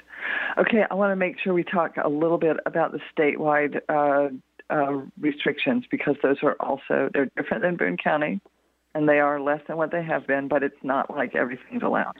Okay, 0.57 0.83
I 0.89 0.93
want 0.93 1.11
to 1.11 1.17
make 1.17 1.35
sure 1.43 1.53
we 1.53 1.65
talk 1.65 1.95
a 2.01 2.07
little 2.07 2.37
bit 2.37 2.55
about 2.65 2.93
the 2.93 2.99
statewide 3.13 3.81
uh, 3.89 4.29
uh, 4.73 5.01
restrictions 5.19 5.83
because 5.91 6.15
those 6.23 6.37
are 6.43 6.55
also 6.61 7.09
they're 7.13 7.29
different 7.35 7.61
than 7.61 7.75
Boone 7.75 7.97
County, 8.01 8.39
and 8.93 9.09
they 9.09 9.19
are 9.19 9.37
less 9.41 9.59
than 9.67 9.75
what 9.75 9.91
they 9.91 10.01
have 10.01 10.25
been, 10.27 10.47
but 10.47 10.63
it's 10.63 10.81
not 10.81 11.09
like 11.09 11.35
everything's 11.35 11.83
allowed. 11.83 12.15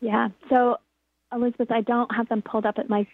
Yeah. 0.00 0.28
So, 0.50 0.76
Elizabeth, 1.32 1.70
I 1.70 1.80
don't 1.80 2.14
have 2.14 2.28
them 2.28 2.42
pulled 2.42 2.66
up 2.66 2.74
at 2.76 2.90
my 2.90 3.06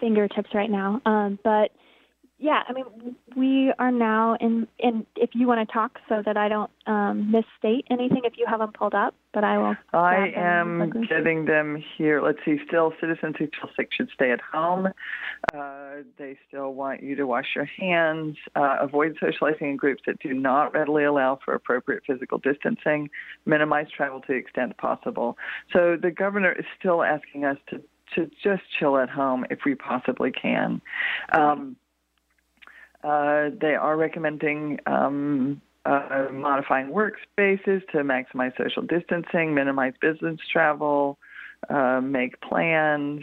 fingertips 0.00 0.50
right 0.52 0.70
now, 0.70 1.00
um, 1.06 1.38
but 1.42 1.70
yeah, 2.40 2.62
I 2.68 2.72
mean, 2.72 2.84
we 3.36 3.72
are 3.80 3.90
now 3.90 4.36
in, 4.40 4.68
in 4.78 5.04
if 5.16 5.30
you 5.32 5.48
want 5.48 5.66
to 5.66 5.72
talk 5.72 5.98
so 6.08 6.22
that 6.24 6.36
I 6.36 6.48
don't 6.48 6.70
um, 6.86 7.32
misstate 7.32 7.84
anything, 7.90 8.20
if 8.22 8.34
you 8.36 8.46
have 8.48 8.60
them 8.60 8.70
pulled 8.70 8.94
up, 8.94 9.14
but 9.34 9.42
I 9.42 9.58
will. 9.58 9.74
I 9.92 10.32
am 10.36 10.92
getting 11.08 11.46
them 11.46 11.82
here. 11.96 12.22
Let's 12.22 12.38
see, 12.44 12.58
still 12.64 12.92
citizens 13.00 13.34
who 13.40 13.46
feel 13.46 13.70
sick 13.76 13.88
should 13.92 14.08
stay 14.14 14.30
at 14.30 14.40
home. 14.40 14.86
Uh, 15.52 16.02
they 16.16 16.38
still 16.46 16.74
want 16.74 17.02
you 17.02 17.16
to 17.16 17.26
wash 17.26 17.46
your 17.56 17.64
hands, 17.64 18.36
uh, 18.54 18.76
avoid 18.80 19.16
socializing 19.20 19.70
in 19.70 19.76
groups 19.76 20.02
that 20.06 20.20
do 20.20 20.32
not 20.32 20.72
readily 20.74 21.02
allow 21.02 21.40
for 21.44 21.54
appropriate 21.54 22.04
physical 22.06 22.38
distancing, 22.38 23.10
minimize 23.46 23.86
travel 23.90 24.20
to 24.20 24.28
the 24.28 24.34
extent 24.34 24.76
possible. 24.78 25.36
So 25.72 25.96
the 26.00 26.12
governor 26.12 26.52
is 26.52 26.64
still 26.78 27.02
asking 27.02 27.44
us 27.44 27.56
to, 27.70 27.82
to 28.14 28.30
just 28.44 28.62
chill 28.78 28.96
at 28.96 29.10
home 29.10 29.44
if 29.50 29.60
we 29.66 29.74
possibly 29.74 30.30
can. 30.30 30.80
Um, 31.32 31.76
uh, 33.08 33.50
they 33.58 33.74
are 33.74 33.96
recommending 33.96 34.78
um, 34.86 35.62
uh, 35.86 36.26
modifying 36.30 36.88
workspaces 36.88 37.80
to 37.90 37.98
maximize 37.98 38.54
social 38.58 38.82
distancing, 38.82 39.54
minimize 39.54 39.94
business 40.00 40.38
travel, 40.52 41.16
uh, 41.70 42.02
make 42.02 42.38
plans. 42.42 43.22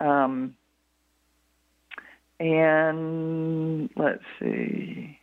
Um, 0.00 0.56
and 2.40 3.88
let's 3.96 4.24
see. 4.40 5.18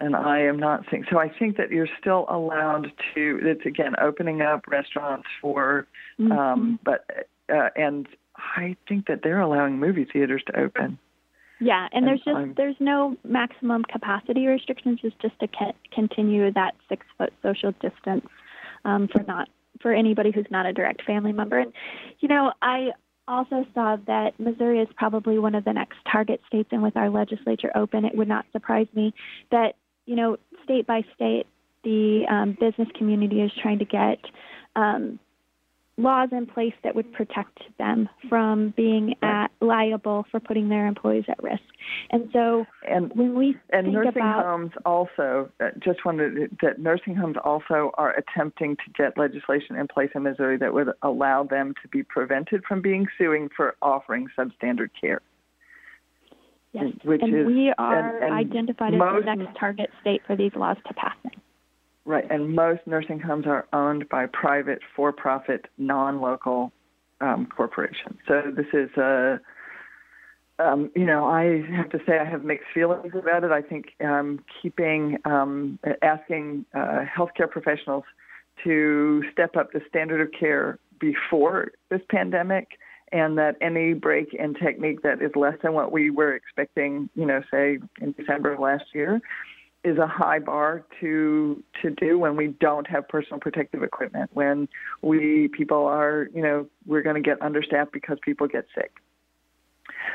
And 0.00 0.16
I 0.16 0.40
am 0.40 0.58
not 0.58 0.84
seeing. 0.90 1.04
So 1.10 1.20
I 1.20 1.28
think 1.28 1.56
that 1.58 1.70
you're 1.70 1.88
still 2.00 2.26
allowed 2.28 2.90
to. 3.14 3.38
It's 3.42 3.66
again 3.66 3.94
opening 4.00 4.42
up 4.42 4.66
restaurants 4.66 5.28
for, 5.40 5.86
mm-hmm. 6.18 6.32
um, 6.32 6.80
but 6.84 7.04
uh, 7.52 7.68
and 7.76 8.08
I 8.38 8.76
think 8.88 9.06
that 9.06 9.20
they're 9.22 9.40
allowing 9.40 9.78
movie 9.78 10.06
theaters 10.10 10.42
to 10.46 10.58
open. 10.58 10.98
Yeah, 11.60 11.88
and, 11.92 11.92
and 11.92 12.06
there's 12.06 12.20
just 12.20 12.36
I'm, 12.36 12.54
there's 12.56 12.76
no 12.78 13.16
maximum 13.24 13.82
capacity 13.84 14.46
restrictions. 14.46 15.00
It's 15.02 15.16
just 15.20 15.38
to 15.40 15.48
continue 15.92 16.52
that 16.52 16.74
six 16.88 17.04
foot 17.16 17.32
social 17.42 17.72
distance 17.72 18.26
um, 18.84 19.08
for 19.08 19.24
not 19.24 19.48
for 19.82 19.92
anybody 19.92 20.30
who's 20.32 20.46
not 20.50 20.66
a 20.66 20.72
direct 20.72 21.02
family 21.04 21.32
member. 21.32 21.58
And 21.58 21.72
you 22.20 22.28
know, 22.28 22.52
I 22.62 22.90
also 23.26 23.66
saw 23.74 23.96
that 24.06 24.38
Missouri 24.38 24.80
is 24.80 24.88
probably 24.96 25.38
one 25.38 25.54
of 25.54 25.64
the 25.64 25.72
next 25.72 25.98
target 26.10 26.40
states, 26.46 26.68
and 26.70 26.82
with 26.82 26.96
our 26.96 27.10
legislature 27.10 27.72
open, 27.74 28.04
it 28.04 28.16
would 28.16 28.28
not 28.28 28.46
surprise 28.52 28.86
me 28.94 29.12
that 29.50 29.74
you 30.08 30.16
know, 30.16 30.38
state 30.64 30.86
by 30.86 31.02
state, 31.14 31.46
the 31.84 32.24
um, 32.30 32.56
business 32.58 32.88
community 32.96 33.42
is 33.42 33.52
trying 33.62 33.78
to 33.78 33.84
get 33.84 34.18
um, 34.74 35.20
laws 35.98 36.28
in 36.32 36.46
place 36.46 36.72
that 36.84 36.94
would 36.94 37.12
protect 37.12 37.58
them 37.76 38.08
from 38.28 38.72
being 38.76 39.14
at, 39.22 39.48
liable 39.60 40.24
for 40.30 40.38
putting 40.38 40.68
their 40.68 40.86
employees 40.86 41.24
at 41.28 41.42
risk. 41.42 41.62
And 42.10 42.28
so 42.32 42.64
and, 42.88 43.10
when 43.14 43.34
we 43.34 43.56
and 43.70 43.92
nursing 43.92 44.22
about, 44.22 44.44
homes 44.44 44.70
also 44.86 45.50
uh, 45.60 45.70
just 45.82 46.04
wanted 46.04 46.56
that 46.62 46.78
nursing 46.78 47.16
homes 47.16 47.36
also 47.44 47.90
are 47.98 48.14
attempting 48.16 48.76
to 48.76 48.92
get 48.96 49.18
legislation 49.18 49.76
in 49.76 49.88
place 49.88 50.10
in 50.14 50.22
Missouri 50.22 50.56
that 50.58 50.72
would 50.72 50.88
allow 51.02 51.42
them 51.42 51.74
to 51.82 51.88
be 51.88 52.02
prevented 52.02 52.62
from 52.66 52.80
being 52.80 53.06
suing 53.18 53.48
for 53.54 53.74
offering 53.82 54.28
substandard 54.38 54.90
care. 54.98 55.20
Yes, 56.72 56.92
which 57.02 57.22
and 57.22 57.34
is, 57.34 57.46
we 57.46 57.72
are 57.76 58.16
and, 58.16 58.24
and 58.24 58.34
identified 58.34 58.94
as 58.94 59.00
the 59.00 59.34
next 59.34 59.58
target 59.58 59.90
state 60.00 60.22
for 60.26 60.36
these 60.36 60.52
laws 60.54 60.76
to 60.86 60.94
pass. 60.94 61.16
Right, 62.08 62.24
and 62.30 62.56
most 62.56 62.80
nursing 62.86 63.20
homes 63.20 63.44
are 63.46 63.66
owned 63.74 64.08
by 64.08 64.24
private, 64.24 64.78
for-profit, 64.96 65.66
non-local 65.76 66.72
um, 67.20 67.46
corporations. 67.54 68.16
So 68.26 68.40
this 68.56 68.64
is 68.72 68.88
a, 68.96 69.38
um, 70.58 70.90
you 70.96 71.04
know, 71.04 71.26
I 71.26 71.62
have 71.76 71.90
to 71.90 71.98
say 72.06 72.18
I 72.18 72.24
have 72.24 72.44
mixed 72.44 72.68
feelings 72.72 73.12
about 73.14 73.44
it. 73.44 73.50
I 73.50 73.60
think 73.60 73.88
um, 74.02 74.42
keeping, 74.62 75.18
um, 75.26 75.78
asking 76.00 76.64
uh, 76.74 77.00
healthcare 77.14 77.50
professionals 77.50 78.04
to 78.64 79.22
step 79.30 79.54
up 79.54 79.72
the 79.72 79.82
standard 79.86 80.22
of 80.22 80.32
care 80.32 80.78
before 80.98 81.72
this 81.90 82.00
pandemic 82.08 82.68
and 83.12 83.36
that 83.36 83.56
any 83.60 83.92
break 83.92 84.32
in 84.32 84.54
technique 84.54 85.02
that 85.02 85.20
is 85.20 85.32
less 85.36 85.58
than 85.62 85.74
what 85.74 85.92
we 85.92 86.08
were 86.08 86.34
expecting, 86.34 87.10
you 87.14 87.26
know, 87.26 87.42
say 87.50 87.78
in 88.00 88.12
December 88.12 88.54
of 88.54 88.60
last 88.60 88.84
year, 88.94 89.20
is 89.84 89.96
a 89.98 90.06
high 90.06 90.38
bar 90.38 90.84
to 91.00 91.62
to 91.82 91.90
do 91.90 92.18
when 92.18 92.36
we 92.36 92.48
don't 92.60 92.86
have 92.86 93.08
personal 93.08 93.38
protective 93.38 93.82
equipment 93.82 94.30
when 94.34 94.68
we 95.02 95.48
people 95.56 95.86
are 95.86 96.28
you 96.34 96.42
know 96.42 96.66
we're 96.86 97.02
going 97.02 97.14
to 97.14 97.22
get 97.22 97.40
understaffed 97.40 97.92
because 97.92 98.18
people 98.24 98.46
get 98.46 98.66
sick 98.74 98.92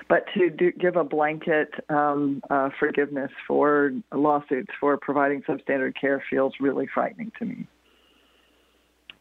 but 0.10 0.26
to 0.34 0.50
do, 0.50 0.72
give 0.72 0.96
a 0.96 1.04
blanket 1.04 1.70
um, 1.90 2.42
uh, 2.50 2.70
forgiveness 2.80 3.32
for 3.48 3.92
lawsuits 4.14 4.72
for 4.80 4.98
providing 4.98 5.42
substandard 5.44 5.94
care 6.00 6.24
feels 6.30 6.54
really 6.60 6.88
frightening 6.94 7.32
to 7.40 7.46
me. 7.46 7.68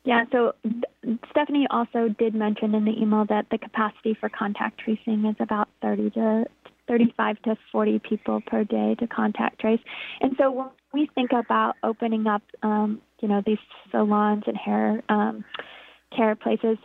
Yeah, 0.04 0.24
so 0.32 0.54
Stephanie 1.30 1.68
also 1.70 2.08
did 2.08 2.34
mention 2.34 2.74
in 2.74 2.84
the 2.84 3.00
email 3.00 3.24
that 3.28 3.46
the 3.50 3.58
capacity 3.58 4.16
for 4.18 4.28
contact 4.28 4.80
tracing 4.80 5.24
is 5.26 5.36
about 5.38 5.68
30 5.80 6.10
to 6.10 6.44
35 6.88 7.42
to 7.42 7.56
40 7.70 8.00
people 8.00 8.40
per 8.46 8.64
day 8.64 8.96
to 8.98 9.06
contact 9.06 9.60
trace. 9.60 9.80
And 10.20 10.34
so 10.38 10.50
when 10.50 10.68
we 10.92 11.08
think 11.14 11.30
about 11.32 11.76
opening 11.82 12.26
up, 12.26 12.42
um, 12.62 13.00
you 13.20 13.28
know, 13.28 13.42
these 13.44 13.58
salons 13.90 14.44
and 14.46 14.56
hair 14.56 15.02
um, 15.08 15.44
care 16.14 16.34
places, 16.34 16.78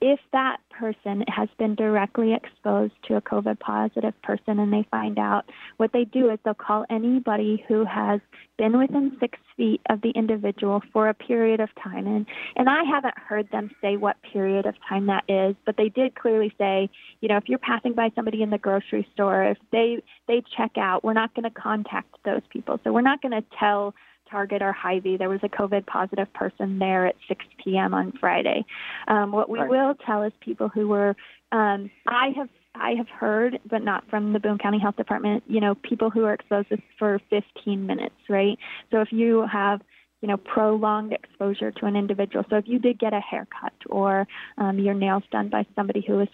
if 0.00 0.18
that 0.32 0.58
person 0.70 1.24
has 1.28 1.48
been 1.58 1.74
directly 1.74 2.32
exposed 2.32 2.94
to 3.06 3.16
a 3.16 3.20
COVID 3.20 3.60
positive 3.60 4.14
person 4.22 4.58
and 4.58 4.72
they 4.72 4.86
find 4.90 5.18
out, 5.18 5.44
what 5.76 5.92
they 5.92 6.04
do 6.04 6.30
is 6.30 6.38
they'll 6.44 6.54
call 6.54 6.86
anybody 6.88 7.62
who 7.68 7.84
has 7.84 8.20
been 8.56 8.78
within 8.78 9.16
six 9.20 9.38
feet 9.56 9.80
of 9.90 10.00
the 10.00 10.10
individual 10.10 10.82
for 10.92 11.08
a 11.08 11.14
period 11.14 11.60
of 11.60 11.68
time. 11.82 12.06
And, 12.06 12.26
and 12.56 12.68
I 12.68 12.82
haven't 12.84 13.18
heard 13.18 13.50
them 13.50 13.70
say 13.82 13.96
what 13.96 14.16
period 14.32 14.64
of 14.64 14.74
time 14.88 15.06
that 15.06 15.24
is, 15.28 15.54
but 15.66 15.76
they 15.76 15.90
did 15.90 16.14
clearly 16.14 16.54
say, 16.56 16.88
you 17.20 17.28
know, 17.28 17.36
if 17.36 17.44
you're 17.48 17.58
passing 17.58 17.92
by 17.92 18.10
somebody 18.14 18.42
in 18.42 18.50
the 18.50 18.58
grocery 18.58 19.06
store, 19.12 19.44
if 19.44 19.58
they, 19.70 20.02
they 20.28 20.42
check 20.56 20.78
out, 20.78 21.04
we're 21.04 21.12
not 21.12 21.34
going 21.34 21.44
to 21.44 21.50
contact 21.50 22.16
those 22.24 22.42
people. 22.50 22.80
So 22.84 22.92
we're 22.92 23.02
not 23.02 23.20
going 23.20 23.32
to 23.32 23.44
tell 23.58 23.94
Target 24.30 24.62
or 24.62 24.72
Hy-Vee. 24.72 25.16
There 25.16 25.28
was 25.28 25.40
a 25.42 25.48
COVID 25.48 25.86
positive 25.86 26.32
person 26.32 26.78
there 26.78 27.06
at 27.06 27.16
6 27.28 27.44
p.m. 27.62 27.94
on 27.94 28.12
Friday. 28.20 28.64
Um, 29.08 29.32
what 29.32 29.48
we 29.48 29.58
right. 29.58 29.68
will 29.68 29.94
tell 30.06 30.22
is 30.22 30.32
people 30.40 30.68
who 30.68 30.88
were, 30.88 31.16
um, 31.52 31.90
I 32.06 32.30
have 32.36 32.48
I 32.72 32.92
have 32.98 33.08
heard, 33.08 33.58
but 33.68 33.82
not 33.82 34.08
from 34.08 34.32
the 34.32 34.38
Boone 34.38 34.58
County 34.58 34.78
Health 34.78 34.96
Department, 34.96 35.42
you 35.48 35.60
know, 35.60 35.74
people 35.74 36.08
who 36.08 36.24
are 36.24 36.32
exposed 36.32 36.68
for 36.98 37.20
15 37.28 37.84
minutes, 37.84 38.14
right? 38.28 38.56
So 38.92 39.00
if 39.00 39.08
you 39.10 39.44
have 39.52 39.80
you 40.20 40.28
know, 40.28 40.36
prolonged 40.36 41.12
exposure 41.12 41.70
to 41.70 41.86
an 41.86 41.96
individual. 41.96 42.44
So 42.50 42.56
if 42.56 42.68
you 42.68 42.78
did 42.78 42.98
get 42.98 43.12
a 43.12 43.20
haircut 43.20 43.72
or 43.88 44.26
um, 44.58 44.78
your 44.78 44.94
nails 44.94 45.22
done 45.32 45.48
by 45.48 45.64
somebody 45.74 46.04
who 46.06 46.14
was 46.14 46.28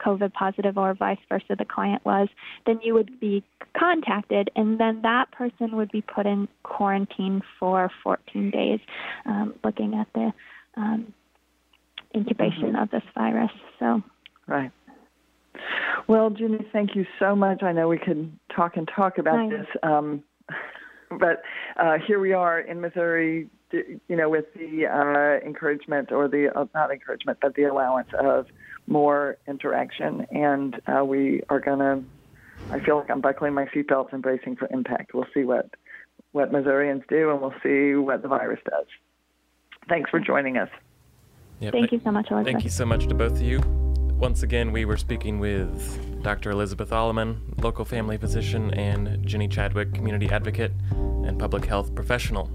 COVID 0.00 0.32
positive 0.32 0.78
or 0.78 0.94
vice 0.94 1.18
versa, 1.28 1.54
the 1.58 1.64
client 1.64 2.04
was, 2.04 2.28
then 2.64 2.80
you 2.82 2.94
would 2.94 3.20
be 3.20 3.44
contacted 3.78 4.50
and 4.56 4.80
then 4.80 5.02
that 5.02 5.30
person 5.32 5.76
would 5.76 5.90
be 5.90 6.00
put 6.00 6.26
in 6.26 6.48
quarantine 6.62 7.42
for 7.60 7.90
14 8.02 8.50
days, 8.50 8.80
um, 9.26 9.54
looking 9.62 9.94
at 9.94 10.06
the 10.14 10.32
um, 10.76 11.12
incubation 12.14 12.72
mm-hmm. 12.72 12.82
of 12.82 12.90
this 12.90 13.02
virus. 13.14 13.50
So, 13.78 14.02
right. 14.46 14.70
Well, 16.08 16.32
Junie, 16.32 16.66
thank 16.72 16.94
you 16.94 17.04
so 17.18 17.34
much. 17.34 17.62
I 17.62 17.72
know 17.72 17.88
we 17.88 17.98
could 17.98 18.32
talk 18.54 18.76
and 18.76 18.88
talk 18.94 19.18
about 19.18 19.50
this. 19.50 19.66
Um, 19.82 20.22
but 21.10 21.42
uh, 21.76 21.98
here 22.06 22.20
we 22.20 22.32
are 22.32 22.60
in 22.60 22.80
Missouri, 22.80 23.48
you 23.72 24.16
know, 24.16 24.28
with 24.28 24.46
the 24.54 24.86
uh, 24.86 25.46
encouragement 25.46 26.12
or 26.12 26.28
the 26.28 26.48
uh, 26.54 26.66
not 26.74 26.90
encouragement, 26.90 27.38
but 27.40 27.54
the 27.54 27.64
allowance 27.64 28.08
of 28.18 28.46
more 28.86 29.36
interaction, 29.46 30.26
and 30.30 30.80
uh, 30.86 31.04
we 31.04 31.42
are 31.48 31.60
going 31.60 31.78
to. 31.80 32.02
I 32.70 32.80
feel 32.80 32.96
like 32.96 33.10
I'm 33.10 33.20
buckling 33.20 33.52
my 33.52 33.66
seatbelts 33.66 34.12
and 34.12 34.22
bracing 34.22 34.56
for 34.56 34.68
impact. 34.72 35.12
We'll 35.14 35.26
see 35.34 35.44
what 35.44 35.70
what 36.32 36.52
Missourians 36.52 37.02
do, 37.08 37.30
and 37.30 37.40
we'll 37.40 37.54
see 37.62 37.94
what 37.94 38.22
the 38.22 38.28
virus 38.28 38.60
does. 38.64 38.86
Thanks 39.88 40.10
for 40.10 40.20
joining 40.20 40.56
us. 40.56 40.68
Yep. 41.60 41.72
Thank 41.72 41.92
you 41.92 42.00
so 42.04 42.10
much, 42.10 42.30
Elizabeth. 42.30 42.52
Thank 42.52 42.64
you 42.64 42.70
so 42.70 42.84
much 42.84 43.06
to 43.06 43.14
both 43.14 43.32
of 43.32 43.42
you. 43.42 43.60
Once 44.18 44.42
again, 44.42 44.72
we 44.72 44.84
were 44.84 44.96
speaking 44.96 45.38
with 45.38 46.15
Dr. 46.26 46.50
Elizabeth 46.50 46.90
Alleman, 46.90 47.38
local 47.62 47.84
family 47.84 48.16
physician, 48.16 48.74
and 48.74 49.24
Jenny 49.24 49.46
Chadwick, 49.46 49.94
community 49.94 50.28
advocate 50.28 50.72
and 50.90 51.38
public 51.38 51.64
health 51.64 51.94
professional. 51.94 52.50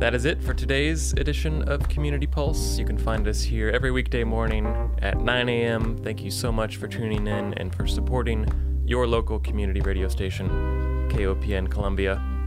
That 0.00 0.14
is 0.14 0.24
it 0.24 0.42
for 0.42 0.54
today's 0.54 1.12
edition 1.12 1.68
of 1.68 1.86
Community 1.90 2.26
Pulse. 2.26 2.78
You 2.78 2.86
can 2.86 2.96
find 2.96 3.28
us 3.28 3.42
here 3.42 3.68
every 3.68 3.90
weekday 3.90 4.24
morning 4.24 4.66
at 5.02 5.20
9 5.20 5.48
a.m. 5.50 5.98
Thank 5.98 6.24
you 6.24 6.30
so 6.30 6.50
much 6.50 6.76
for 6.76 6.88
tuning 6.88 7.26
in 7.26 7.52
and 7.58 7.74
for 7.74 7.86
supporting 7.86 8.50
your 8.86 9.06
local 9.06 9.38
community 9.38 9.82
radio 9.82 10.08
station, 10.08 10.48
KOPN 11.10 11.70
Columbia. 11.70 12.37